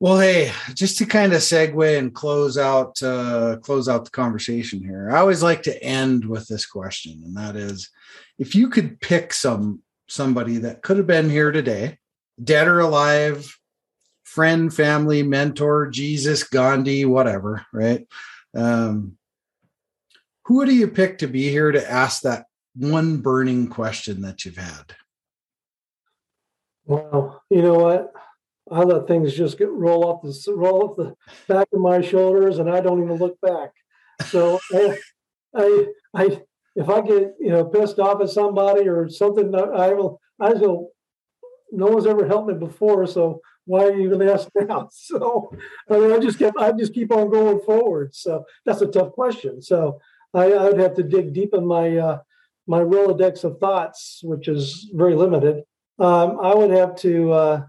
Well, 0.00 0.20
hey, 0.20 0.52
just 0.74 0.98
to 0.98 1.06
kind 1.06 1.32
of 1.32 1.40
segue 1.40 1.98
and 1.98 2.14
close 2.14 2.56
out 2.56 3.02
uh, 3.02 3.56
close 3.62 3.88
out 3.88 4.04
the 4.04 4.12
conversation 4.12 4.80
here. 4.80 5.10
I 5.10 5.18
always 5.18 5.42
like 5.42 5.64
to 5.64 5.82
end 5.82 6.24
with 6.24 6.46
this 6.46 6.66
question, 6.66 7.20
and 7.24 7.36
that 7.36 7.56
is, 7.56 7.90
if 8.38 8.54
you 8.54 8.68
could 8.68 9.00
pick 9.00 9.32
some 9.32 9.82
somebody 10.06 10.58
that 10.58 10.82
could 10.82 10.98
have 10.98 11.08
been 11.08 11.28
here 11.28 11.50
today, 11.50 11.98
dead 12.42 12.68
or 12.68 12.78
alive, 12.78 13.58
friend, 14.22 14.72
family, 14.72 15.24
mentor, 15.24 15.88
Jesus, 15.88 16.44
Gandhi, 16.44 17.04
whatever, 17.04 17.66
right? 17.72 18.06
Um, 18.54 19.18
who 20.44 20.64
do 20.64 20.74
you 20.74 20.86
pick 20.88 21.18
to 21.18 21.26
be 21.26 21.50
here 21.50 21.72
to 21.72 21.90
ask 21.90 22.22
that 22.22 22.46
one 22.76 23.16
burning 23.16 23.66
question 23.66 24.22
that 24.22 24.44
you've 24.44 24.56
had? 24.56 24.94
Well, 26.86 27.42
you 27.50 27.62
know 27.62 27.74
what? 27.74 28.12
I 28.70 28.82
let 28.82 29.06
things 29.06 29.34
just 29.34 29.58
get 29.58 29.70
roll 29.70 30.04
off 30.04 30.22
the 30.22 30.54
roll 30.54 30.90
off 30.90 30.96
the 30.96 31.14
back 31.52 31.68
of 31.72 31.80
my 31.80 32.00
shoulders, 32.00 32.58
and 32.58 32.70
I 32.70 32.80
don't 32.80 33.02
even 33.02 33.16
look 33.16 33.40
back. 33.40 33.70
So 34.26 34.58
I, 34.72 34.98
I, 35.54 35.86
I, 36.14 36.40
if 36.76 36.88
I 36.88 37.00
get 37.00 37.34
you 37.40 37.50
know 37.50 37.64
pissed 37.64 37.98
off 37.98 38.20
at 38.20 38.30
somebody 38.30 38.88
or 38.88 39.08
something, 39.08 39.54
I 39.54 39.92
will. 39.92 40.20
I 40.40 40.52
go. 40.54 40.90
No 41.70 41.86
one's 41.86 42.06
ever 42.06 42.26
helped 42.26 42.48
me 42.48 42.54
before, 42.54 43.06
so 43.06 43.42
why 43.66 43.84
are 43.84 43.94
you 43.94 44.08
going 44.08 44.26
to 44.26 44.32
ask 44.32 44.48
now? 44.54 44.88
So 44.90 45.52
I 45.90 45.98
mean, 45.98 46.12
I 46.12 46.18
just 46.18 46.38
kept. 46.38 46.58
I 46.58 46.72
just 46.72 46.94
keep 46.94 47.12
on 47.12 47.30
going 47.30 47.60
forward. 47.60 48.14
So 48.14 48.44
that's 48.64 48.82
a 48.82 48.86
tough 48.86 49.12
question. 49.12 49.60
So 49.62 50.00
I, 50.34 50.52
I 50.52 50.64
would 50.64 50.80
have 50.80 50.94
to 50.94 51.02
dig 51.02 51.32
deep 51.32 51.54
in 51.54 51.66
my 51.66 51.96
uh, 51.96 52.18
my 52.66 52.80
rolodex 52.80 53.44
of 53.44 53.58
thoughts, 53.58 54.20
which 54.22 54.48
is 54.48 54.90
very 54.94 55.14
limited. 55.14 55.62
Um, 55.98 56.38
I 56.40 56.54
would 56.54 56.70
have 56.70 56.94
to. 56.96 57.32
Uh, 57.32 57.62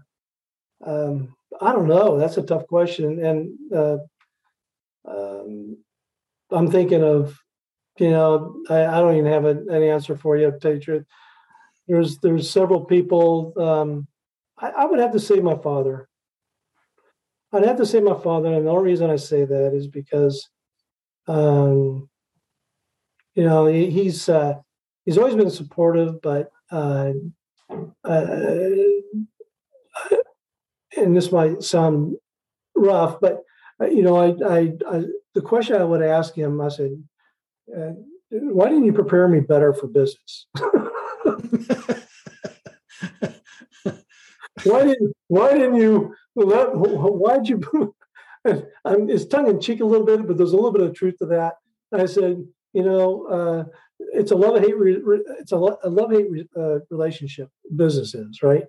um, 0.84 1.34
I 1.60 1.72
don't 1.72 1.88
know. 1.88 2.18
That's 2.18 2.36
a 2.36 2.42
tough 2.42 2.66
question, 2.66 3.24
and 3.24 3.74
uh, 3.74 3.98
um, 5.06 5.76
I'm 6.50 6.70
thinking 6.70 7.02
of, 7.02 7.38
you 7.98 8.10
know, 8.10 8.62
I, 8.68 8.86
I 8.86 9.00
don't 9.00 9.16
even 9.16 9.30
have 9.30 9.44
a, 9.44 9.50
an 9.50 9.82
answer 9.82 10.16
for 10.16 10.36
you. 10.36 10.52
To 10.60 11.04
there's 11.88 12.18
there's 12.18 12.50
several 12.50 12.84
people. 12.84 13.52
Um, 13.56 14.06
I, 14.58 14.70
I, 14.70 14.84
would 14.86 15.00
have 15.00 15.12
to 15.12 15.20
say 15.20 15.40
my 15.40 15.56
father. 15.56 16.08
I'd 17.52 17.64
have 17.64 17.78
to 17.78 17.86
say 17.86 18.00
my 18.00 18.18
father, 18.18 18.52
and 18.52 18.66
the 18.66 18.70
only 18.70 18.90
reason 18.90 19.10
I 19.10 19.16
say 19.16 19.44
that 19.44 19.74
is 19.74 19.88
because, 19.88 20.48
um, 21.26 22.08
you 23.34 23.44
know, 23.44 23.66
he, 23.66 23.90
he's 23.90 24.28
uh, 24.28 24.54
he's 25.04 25.18
always 25.18 25.34
been 25.34 25.50
supportive, 25.50 26.22
but 26.22 26.50
uh, 26.70 27.12
uh, 28.04 28.66
and 30.96 31.16
this 31.16 31.32
might 31.32 31.62
sound 31.62 32.16
rough, 32.74 33.20
but 33.20 33.42
uh, 33.80 33.86
you 33.86 34.02
know, 34.02 34.16
I, 34.16 34.34
I, 34.46 34.72
I, 34.88 35.04
the 35.34 35.42
question 35.42 35.76
I 35.76 35.84
would 35.84 36.02
ask 36.02 36.34
him, 36.34 36.60
I 36.60 36.68
said, 36.68 37.02
uh, 37.76 37.92
"Why 38.30 38.68
didn't 38.68 38.84
you 38.84 38.92
prepare 38.92 39.28
me 39.28 39.40
better 39.40 39.72
for 39.72 39.86
business? 39.86 40.46
why 44.64 44.84
didn't 44.84 45.14
Why 45.28 45.52
didn't 45.52 45.76
you 45.76 46.14
let? 46.34 46.70
Why'd 46.74 47.48
you?" 47.48 47.94
I'm, 48.84 49.10
it's 49.10 49.26
tongue 49.26 49.48
in 49.48 49.60
cheek 49.60 49.80
a 49.80 49.84
little 49.84 50.06
bit, 50.06 50.26
but 50.26 50.36
there's 50.36 50.52
a 50.52 50.56
little 50.56 50.72
bit 50.72 50.82
of 50.82 50.94
truth 50.94 51.16
to 51.18 51.26
that. 51.26 51.54
I 51.92 52.06
said, 52.06 52.42
you 52.72 52.82
know, 52.82 53.26
uh, 53.26 53.64
it's 54.14 54.30
a 54.30 54.36
love 54.36 54.60
hate. 54.60 54.76
Re- 54.76 55.22
it's 55.38 55.52
a, 55.52 55.56
a 55.56 55.90
love 55.90 56.10
hate 56.10 56.30
re- 56.30 56.48
uh, 56.56 56.78
relationship. 56.90 57.48
Business 57.74 58.14
is 58.14 58.42
right, 58.42 58.64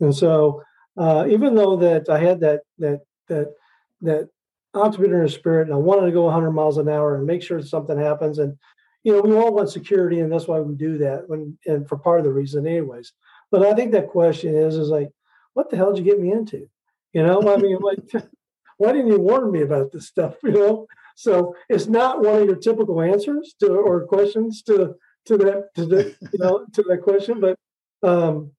and 0.00 0.14
so 0.14 0.62
uh, 1.00 1.26
even 1.28 1.54
though 1.54 1.76
that 1.76 2.08
I 2.08 2.18
had 2.18 2.40
that 2.40 2.60
that 2.78 3.00
that 3.28 3.54
that 4.02 4.28
entrepreneur 4.74 5.26
spirit 5.28 5.66
and 5.66 5.74
I 5.74 5.78
wanted 5.78 6.06
to 6.06 6.12
go 6.12 6.24
100 6.24 6.52
miles 6.52 6.78
an 6.78 6.88
hour 6.88 7.16
and 7.16 7.26
make 7.26 7.42
sure 7.42 7.60
something 7.60 7.98
happens 7.98 8.38
and 8.38 8.56
you 9.02 9.12
know 9.12 9.20
we 9.20 9.34
all 9.34 9.52
want 9.52 9.70
security 9.70 10.20
and 10.20 10.30
that's 10.30 10.46
why 10.46 10.60
we 10.60 10.74
do 10.74 10.98
that 10.98 11.28
when 11.28 11.58
and 11.66 11.88
for 11.88 11.98
part 11.98 12.20
of 12.20 12.24
the 12.24 12.32
reason 12.32 12.66
anyways 12.66 13.12
but 13.50 13.66
I 13.66 13.74
think 13.74 13.90
that 13.92 14.08
question 14.08 14.54
is 14.54 14.76
is 14.76 14.88
like 14.88 15.10
what 15.54 15.70
the 15.70 15.76
hell 15.76 15.92
did 15.92 16.04
you 16.04 16.10
get 16.12 16.20
me 16.20 16.30
into 16.30 16.68
you 17.12 17.24
know 17.24 17.52
I 17.52 17.56
mean 17.56 17.78
like 17.80 17.98
why 18.80 18.92
didn't 18.92 19.08
you 19.08 19.20
warn 19.20 19.52
me 19.52 19.60
about 19.60 19.92
this 19.92 20.08
stuff? 20.08 20.36
You 20.42 20.52
know, 20.52 20.86
so 21.14 21.54
it's 21.68 21.86
not 21.86 22.22
one 22.22 22.40
of 22.40 22.46
your 22.46 22.56
typical 22.56 23.02
answers 23.02 23.54
to 23.60 23.68
or 23.72 24.06
questions 24.06 24.62
to 24.62 24.94
to 25.26 25.36
that 25.36 25.68
to 25.76 25.84
the 25.84 26.16
you 26.32 26.38
know 26.38 26.64
to 26.72 26.82
that 26.88 27.02
question, 27.02 27.40
but 27.40 27.56
um, 28.02 28.52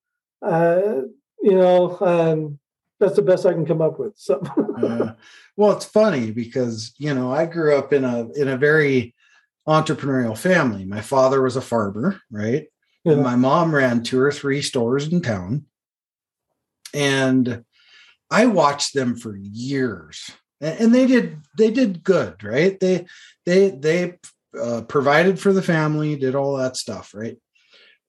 uh, 0.44 1.02
you 1.42 1.56
know, 1.56 1.98
um, 2.02 2.60
that's 3.00 3.16
the 3.16 3.22
best 3.22 3.46
I 3.46 3.54
can 3.54 3.66
come 3.66 3.82
up 3.82 4.00
with. 4.00 4.14
So, 4.16 4.42
uh, 4.82 5.14
well, 5.58 5.72
it's 5.72 5.86
funny 5.86 6.32
because 6.32 6.94
you 6.98 7.14
know 7.14 7.32
I 7.32 7.46
grew 7.46 7.76
up 7.76 7.92
in 7.92 8.06
a 8.06 8.30
in 8.34 8.48
a 8.48 8.58
very 8.58 9.16
entrepreneurial 9.68 10.38
family. 10.38 10.86
My 10.86 11.02
father 11.02 11.42
was 11.42 11.56
a 11.56 11.62
farmer, 11.62 12.22
right? 12.32 12.68
Yeah. 13.04 13.14
And 13.14 13.24
my 13.24 13.36
mom 13.36 13.74
ran 13.74 14.04
two 14.04 14.20
or 14.20 14.32
three 14.32 14.62
stores 14.62 15.08
in 15.08 15.22
town, 15.22 15.66
and 16.94 17.66
I 18.30 18.46
watched 18.46 18.94
them 18.94 19.16
for 19.16 19.36
years, 19.36 20.30
and 20.62 20.94
they 20.94 21.08
did 21.08 21.40
they 21.58 21.72
did 21.72 22.04
good, 22.04 22.44
right? 22.44 22.80
They 22.80 23.08
they 23.46 23.72
they 23.72 24.20
uh, 24.60 24.82
provided 24.84 25.40
for 25.40 25.54
the 25.54 25.64
family, 25.64 26.16
did 26.16 26.36
all 26.36 26.58
that 26.58 26.78
stuff, 26.78 27.14
right? 27.16 27.38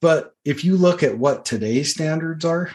But 0.01 0.33
if 0.45 0.65
you 0.65 0.77
look 0.77 1.03
at 1.03 1.17
what 1.17 1.45
today's 1.45 1.93
standards 1.93 2.45
are, 2.45 2.71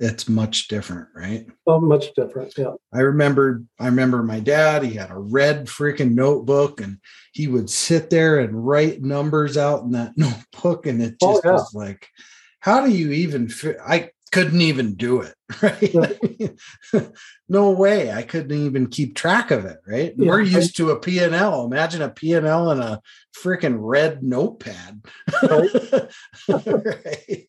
it's 0.00 0.28
much 0.28 0.68
different, 0.68 1.08
right? 1.14 1.46
Oh, 1.66 1.78
much 1.78 2.14
different. 2.14 2.54
Yeah. 2.56 2.72
I 2.92 3.00
remember 3.00 3.62
I 3.78 3.86
remember 3.86 4.22
my 4.22 4.40
dad, 4.40 4.82
he 4.82 4.94
had 4.94 5.10
a 5.10 5.18
red 5.18 5.66
freaking 5.66 6.14
notebook 6.14 6.80
and 6.80 6.98
he 7.32 7.46
would 7.46 7.68
sit 7.68 8.08
there 8.08 8.40
and 8.40 8.66
write 8.66 9.02
numbers 9.02 9.56
out 9.58 9.82
in 9.82 9.92
that 9.92 10.12
notebook. 10.16 10.86
And 10.86 11.02
it 11.02 11.16
oh, 11.22 11.34
just 11.34 11.44
oh, 11.44 11.48
yeah. 11.48 11.52
was 11.52 11.74
like, 11.74 12.08
how 12.60 12.84
do 12.84 12.90
you 12.90 13.12
even 13.12 13.48
fit? 13.48 13.76
I 13.86 14.10
couldn't 14.32 14.60
even 14.60 14.94
do 14.94 15.22
it 15.22 15.34
right 16.92 17.08
no 17.48 17.70
way 17.72 18.12
i 18.12 18.22
couldn't 18.22 18.56
even 18.56 18.86
keep 18.86 19.16
track 19.16 19.50
of 19.50 19.64
it 19.64 19.78
right 19.86 20.14
yeah. 20.16 20.28
we're 20.28 20.40
used 20.40 20.76
to 20.76 20.90
a 20.90 21.00
p&l 21.00 21.64
imagine 21.64 22.00
a 22.00 22.08
p&l 22.08 22.70
and 22.70 22.80
a 22.80 23.00
freaking 23.36 23.76
red 23.80 24.22
notepad 24.22 25.02
right. 25.42 26.08
right. 26.48 27.46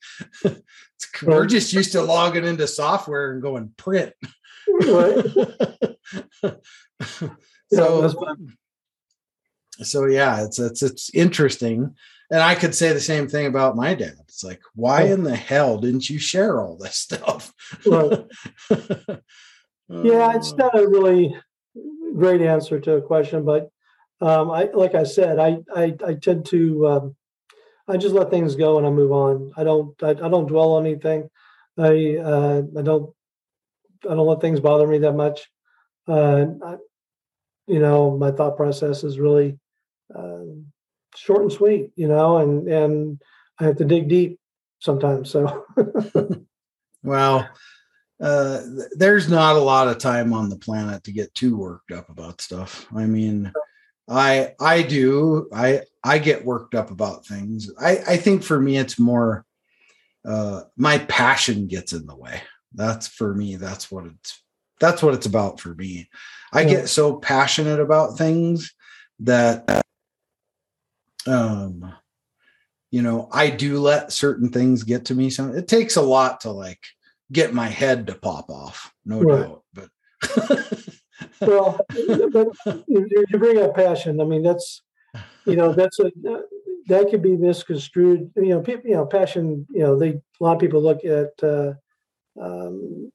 We're 1.23 1.45
just 1.45 1.73
used 1.73 1.91
to 1.91 2.01
logging 2.01 2.45
into 2.45 2.67
software 2.67 3.31
and 3.31 3.41
going 3.41 3.71
print 3.77 4.13
right. 4.85 5.25
so 7.71 8.03
yeah, 8.03 9.83
so 9.83 10.05
yeah 10.05 10.43
it's 10.43 10.59
it's 10.59 10.81
it's 10.83 11.09
interesting 11.13 11.95
and 12.31 12.39
I 12.39 12.55
could 12.55 12.73
say 12.73 12.93
the 12.93 13.01
same 13.01 13.27
thing 13.27 13.45
about 13.45 13.75
my 13.75 13.93
dad. 13.93 14.15
It's 14.21 14.41
like, 14.41 14.61
why 14.73 15.03
in 15.03 15.23
the 15.23 15.35
hell 15.35 15.77
didn't 15.77 16.09
you 16.09 16.17
share 16.17 16.61
all 16.61 16.77
this 16.77 16.95
stuff? 16.95 17.53
Right. 17.85 18.25
yeah, 19.89 20.37
it's 20.37 20.53
not 20.53 20.79
a 20.79 20.87
really 20.87 21.35
great 22.15 22.41
answer 22.41 22.79
to 22.79 22.95
a 22.95 23.01
question, 23.01 23.43
but 23.43 23.69
um, 24.21 24.49
I, 24.49 24.69
like 24.73 24.95
I 24.95 25.03
said, 25.03 25.39
I, 25.39 25.57
I, 25.75 25.93
I 26.07 26.13
tend 26.13 26.45
to, 26.47 26.87
um, 26.87 27.15
I 27.91 27.97
just 27.97 28.15
let 28.15 28.29
things 28.29 28.55
go 28.55 28.77
and 28.77 28.87
I 28.87 28.89
move 28.89 29.11
on. 29.11 29.51
I 29.57 29.63
don't, 29.63 30.01
I, 30.01 30.09
I 30.09 30.29
don't 30.29 30.47
dwell 30.47 30.73
on 30.73 30.85
anything. 30.85 31.29
I, 31.77 32.17
uh, 32.17 32.61
I 32.77 32.81
don't, 32.81 33.13
I 34.09 34.15
don't 34.15 34.27
let 34.27 34.41
things 34.41 34.59
bother 34.59 34.87
me 34.87 34.99
that 34.99 35.13
much. 35.13 35.49
Uh, 36.07 36.45
I, 36.65 36.75
you 37.67 37.79
know, 37.79 38.17
my 38.17 38.31
thought 38.31 38.57
process 38.57 39.03
is 39.03 39.19
really, 39.19 39.57
uh, 40.13 40.39
short 41.15 41.41
and 41.41 41.51
sweet, 41.51 41.91
you 41.95 42.07
know, 42.07 42.37
and 42.37 42.67
and 42.67 43.21
I 43.59 43.65
have 43.65 43.77
to 43.77 43.85
dig 43.85 44.07
deep 44.07 44.39
sometimes. 44.79 45.29
So, 45.29 45.65
well, 47.03 47.49
uh, 48.21 48.61
there's 48.91 49.29
not 49.29 49.55
a 49.55 49.59
lot 49.59 49.87
of 49.87 49.97
time 49.97 50.33
on 50.33 50.49
the 50.49 50.57
planet 50.57 51.03
to 51.03 51.11
get 51.11 51.33
too 51.33 51.57
worked 51.57 51.91
up 51.91 52.09
about 52.09 52.41
stuff. 52.41 52.87
I 52.95 53.05
mean, 53.05 53.51
I 54.09 54.53
I 54.59 54.81
do 54.81 55.47
I 55.53 55.81
I 56.03 56.17
get 56.17 56.45
worked 56.45 56.75
up 56.75 56.91
about 56.91 57.25
things. 57.25 57.71
I 57.79 57.97
I 58.07 58.17
think 58.17 58.43
for 58.43 58.59
me 58.59 58.77
it's 58.77 58.99
more 58.99 59.45
uh, 60.23 60.61
my 60.77 60.99
passion 60.99 61.67
gets 61.67 61.93
in 61.93 62.05
the 62.05 62.15
way. 62.15 62.41
That's 62.73 63.07
for 63.07 63.33
me. 63.33 63.55
That's 63.55 63.91
what 63.91 64.05
it's 64.05 64.41
that's 64.79 65.01
what 65.01 65.13
it's 65.13 65.25
about 65.25 65.59
for 65.59 65.75
me. 65.75 66.09
I 66.53 66.65
get 66.65 66.89
so 66.89 67.15
passionate 67.15 67.79
about 67.79 68.17
things 68.17 68.73
that 69.21 69.83
um 71.27 71.93
you 72.89 73.01
know 73.01 73.29
i 73.31 73.49
do 73.49 73.79
let 73.79 74.11
certain 74.11 74.49
things 74.49 74.83
get 74.83 75.05
to 75.05 75.15
me 75.15 75.29
some 75.29 75.55
it 75.55 75.67
takes 75.67 75.95
a 75.95 76.01
lot 76.01 76.41
to 76.41 76.49
like 76.49 76.79
get 77.31 77.53
my 77.53 77.67
head 77.67 78.07
to 78.07 78.15
pop 78.15 78.49
off 78.49 78.93
no 79.05 79.21
right. 79.21 79.47
doubt 79.47 79.63
but 79.73 79.89
well 81.41 81.79
but 82.31 82.47
you, 82.87 83.25
bring 83.33 83.61
up 83.61 83.75
passion 83.75 84.19
i 84.21 84.23
mean 84.23 84.43
that's 84.43 84.81
you 85.45 85.55
know 85.55 85.73
that's 85.73 85.99
a 85.99 86.11
that 86.87 87.09
could 87.09 87.21
be 87.21 87.37
misconstrued 87.37 88.31
you 88.35 88.49
know 88.49 88.61
people 88.61 88.89
you 88.89 88.95
know 88.95 89.05
passion 89.05 89.65
you 89.69 89.81
know 89.81 89.97
they 89.97 90.09
a 90.09 90.21
lot 90.39 90.53
of 90.53 90.59
people 90.59 90.81
look 90.81 91.03
at 91.05 91.31
uh, 91.43 91.73
um, 92.41 93.11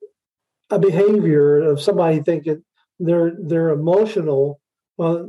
a 0.70 0.78
behavior 0.78 1.58
of 1.58 1.80
somebody 1.80 2.20
thinking 2.20 2.62
they're 3.00 3.32
they're 3.38 3.70
emotional 3.70 4.60
well 4.96 5.28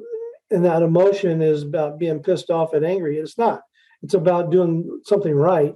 and 0.51 0.65
that 0.65 0.81
emotion 0.81 1.41
is 1.41 1.63
about 1.63 1.99
being 1.99 2.19
pissed 2.19 2.49
off 2.49 2.73
and 2.73 2.85
angry. 2.85 3.17
It's 3.17 3.37
not. 3.37 3.61
It's 4.01 4.13
about 4.13 4.51
doing 4.51 5.01
something 5.05 5.33
right 5.33 5.75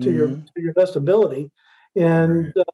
to 0.00 0.08
mm-hmm. 0.08 0.16
your 0.16 0.28
to 0.28 0.62
your 0.62 0.72
best 0.72 0.96
ability, 0.96 1.50
and 1.96 2.52
uh, 2.56 2.64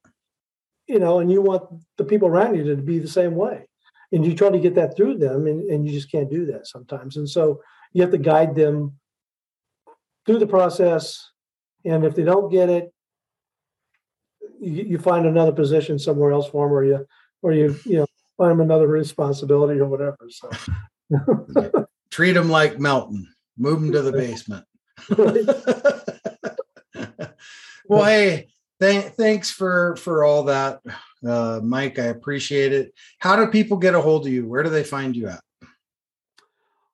you 0.87 0.99
know, 0.99 1.21
and 1.21 1.31
you 1.31 1.41
want 1.41 1.63
the 1.97 2.05
people 2.05 2.29
around 2.29 2.57
you 2.57 2.65
to 2.65 2.77
be 2.77 2.99
the 2.99 3.09
same 3.09 3.35
way, 3.35 3.67
and 4.13 4.25
you 4.25 4.35
try 4.35 4.51
to 4.51 4.59
get 4.59 4.75
that 4.75 4.97
through 4.97 5.19
them, 5.19 5.47
and, 5.47 5.69
and 5.71 5.87
you 5.87 5.93
just 5.93 6.11
can't 6.11 6.31
do 6.31 6.47
that 6.47 6.67
sometimes, 6.67 7.17
and 7.17 7.29
so 7.29 7.61
you 7.93 8.03
have 8.03 8.11
to 8.11 8.19
guide 8.19 8.55
them 8.55 8.99
through 10.27 10.39
the 10.39 10.47
process, 10.47 11.31
and 11.85 12.05
if 12.05 12.15
they 12.15 12.25
don't 12.25 12.51
get 12.51 12.69
it, 12.69 12.93
you, 14.61 14.85
you 14.85 14.99
find 14.99 15.27
another 15.27 15.53
position 15.53 15.99
somewhere 15.99 16.33
else 16.33 16.49
for 16.49 16.67
them, 16.67 16.75
or 16.75 16.85
you 16.85 17.07
or 17.43 17.53
you 17.53 17.77
you 17.85 17.99
know 17.99 18.07
find 18.37 18.53
them 18.53 18.61
another 18.61 18.89
responsibility 18.89 19.81
or 19.81 19.87
whatever. 19.87 20.19
So 20.29 20.51
Treat 22.15 22.35
them 22.35 22.49
like 22.49 22.79
Milton. 22.79 23.27
Move 23.59 23.81
them 23.81 23.93
to 23.93 24.03
the 24.03 24.13
basement. 24.23 24.65
well, 27.89 28.05
hey, 28.05 28.47
th- 28.81 29.13
thanks 29.13 29.51
for 29.51 29.97
for 29.97 30.25
all 30.25 30.45
that, 30.45 30.81
uh, 31.27 31.61
Mike. 31.63 31.99
I 31.99 32.05
appreciate 32.05 32.73
it. 32.73 32.93
How 33.19 33.37
do 33.37 33.47
people 33.47 33.77
get 33.77 33.95
a 33.95 34.01
hold 34.01 34.27
of 34.27 34.33
you? 34.33 34.47
Where 34.47 34.63
do 34.63 34.71
they 34.71 34.85
find 34.85 35.15
you 35.15 35.29
at? 35.29 35.41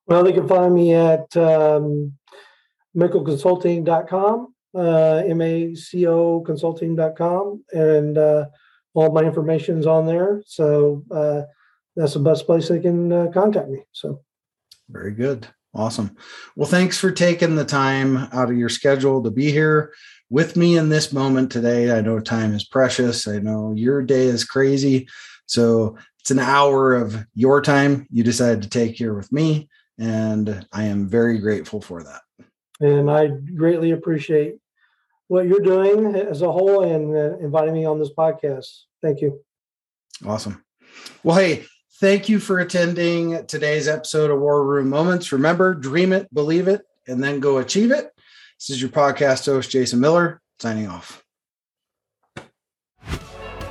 Well, 0.07 0.23
they 0.23 0.33
can 0.33 0.47
find 0.47 0.73
me 0.73 0.93
at 0.93 1.35
um, 1.37 2.13
macoconsulting.com, 2.97 4.53
uh, 4.75 5.23
M-A-C-O 5.25 6.41
consulting.com, 6.41 7.63
and 7.71 8.17
uh, 8.17 8.45
all 8.93 9.11
my 9.13 9.21
information 9.21 9.79
is 9.79 9.87
on 9.87 10.05
there. 10.05 10.41
So 10.45 11.03
uh, 11.11 11.43
that's 11.95 12.13
the 12.13 12.19
best 12.19 12.45
place 12.45 12.67
they 12.67 12.79
can 12.79 13.11
uh, 13.11 13.27
contact 13.33 13.69
me. 13.69 13.83
So, 13.91 14.21
very 14.89 15.13
good. 15.13 15.47
Awesome. 15.73 16.17
Well, 16.57 16.67
thanks 16.67 16.97
for 16.97 17.11
taking 17.11 17.55
the 17.55 17.63
time 17.63 18.17
out 18.33 18.49
of 18.49 18.57
your 18.57 18.67
schedule 18.67 19.23
to 19.23 19.31
be 19.31 19.51
here 19.51 19.93
with 20.31 20.55
me 20.55 20.77
in 20.77 20.89
this 20.89 21.13
moment 21.13 21.51
today. 21.51 21.95
I 21.95 22.01
know 22.01 22.19
time 22.19 22.55
is 22.55 22.63
precious. 22.63 23.27
I 23.27 23.37
know 23.37 23.73
your 23.75 24.01
day 24.01 24.25
is 24.25 24.43
crazy. 24.43 25.07
So, 25.45 25.97
it's 26.19 26.31
an 26.31 26.39
hour 26.39 26.93
of 26.93 27.25
your 27.33 27.61
time 27.61 28.07
you 28.11 28.23
decided 28.23 28.61
to 28.61 28.69
take 28.69 28.95
here 28.95 29.13
with 29.13 29.31
me. 29.31 29.69
And 29.97 30.65
I 30.71 30.83
am 30.83 31.07
very 31.07 31.39
grateful 31.39 31.81
for 31.81 32.03
that. 32.03 32.21
And 32.79 33.09
I 33.09 33.27
greatly 33.27 33.91
appreciate 33.91 34.57
what 35.27 35.47
you're 35.47 35.61
doing 35.61 36.15
as 36.15 36.43
a 36.43 36.51
whole 36.51 36.83
and 36.83 37.15
uh, 37.15 37.37
inviting 37.39 37.73
me 37.73 37.85
on 37.85 37.99
this 37.99 38.11
podcast. 38.13 38.81
Thank 39.01 39.21
you. 39.21 39.43
Awesome. 40.25 40.63
Well, 41.23 41.37
hey, 41.37 41.65
Thank 42.01 42.29
you 42.29 42.39
for 42.39 42.57
attending 42.57 43.45
today's 43.45 43.87
episode 43.87 44.31
of 44.31 44.39
War 44.39 44.65
Room 44.65 44.89
Moments. 44.89 45.31
Remember, 45.31 45.75
dream 45.75 46.13
it, 46.13 46.33
believe 46.33 46.67
it, 46.67 46.81
and 47.07 47.23
then 47.23 47.39
go 47.39 47.59
achieve 47.59 47.91
it. 47.91 48.09
This 48.61 48.75
is 48.75 48.81
your 48.81 48.91
podcast 48.91 49.47
host, 49.47 49.71
Jason 49.71 49.99
Miller, 49.99 50.39
signing 50.59 50.87
off. 50.87 51.23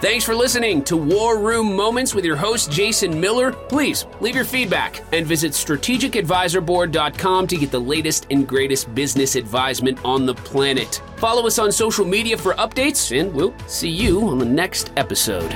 Thanks 0.01 0.25
for 0.25 0.35
listening 0.35 0.83
to 0.85 0.97
War 0.97 1.39
Room 1.39 1.77
Moments 1.77 2.13
with 2.13 2.25
your 2.25 2.35
host, 2.35 2.73
Jason 2.73 3.21
Miller. 3.21 3.53
Please 3.53 4.07
leave 4.21 4.35
your 4.35 4.45
feedback 4.45 5.01
and 5.13 5.25
visit 5.25 5.53
strategicadvisorboard.com 5.53 7.47
to 7.47 7.57
get 7.57 7.71
the 7.71 7.79
latest 7.79 8.27
and 8.31 8.49
greatest 8.49 8.93
business 8.93 9.37
advisement 9.37 10.05
on 10.05 10.27
the 10.27 10.35
planet. 10.35 11.01
Follow 11.19 11.47
us 11.47 11.61
on 11.61 11.71
social 11.71 12.05
media 12.05 12.37
for 12.37 12.55
updates, 12.55 13.17
and 13.17 13.33
we'll 13.33 13.55
see 13.69 13.91
you 13.91 14.27
on 14.27 14.39
the 14.39 14.45
next 14.45 14.91
episode. 14.97 15.55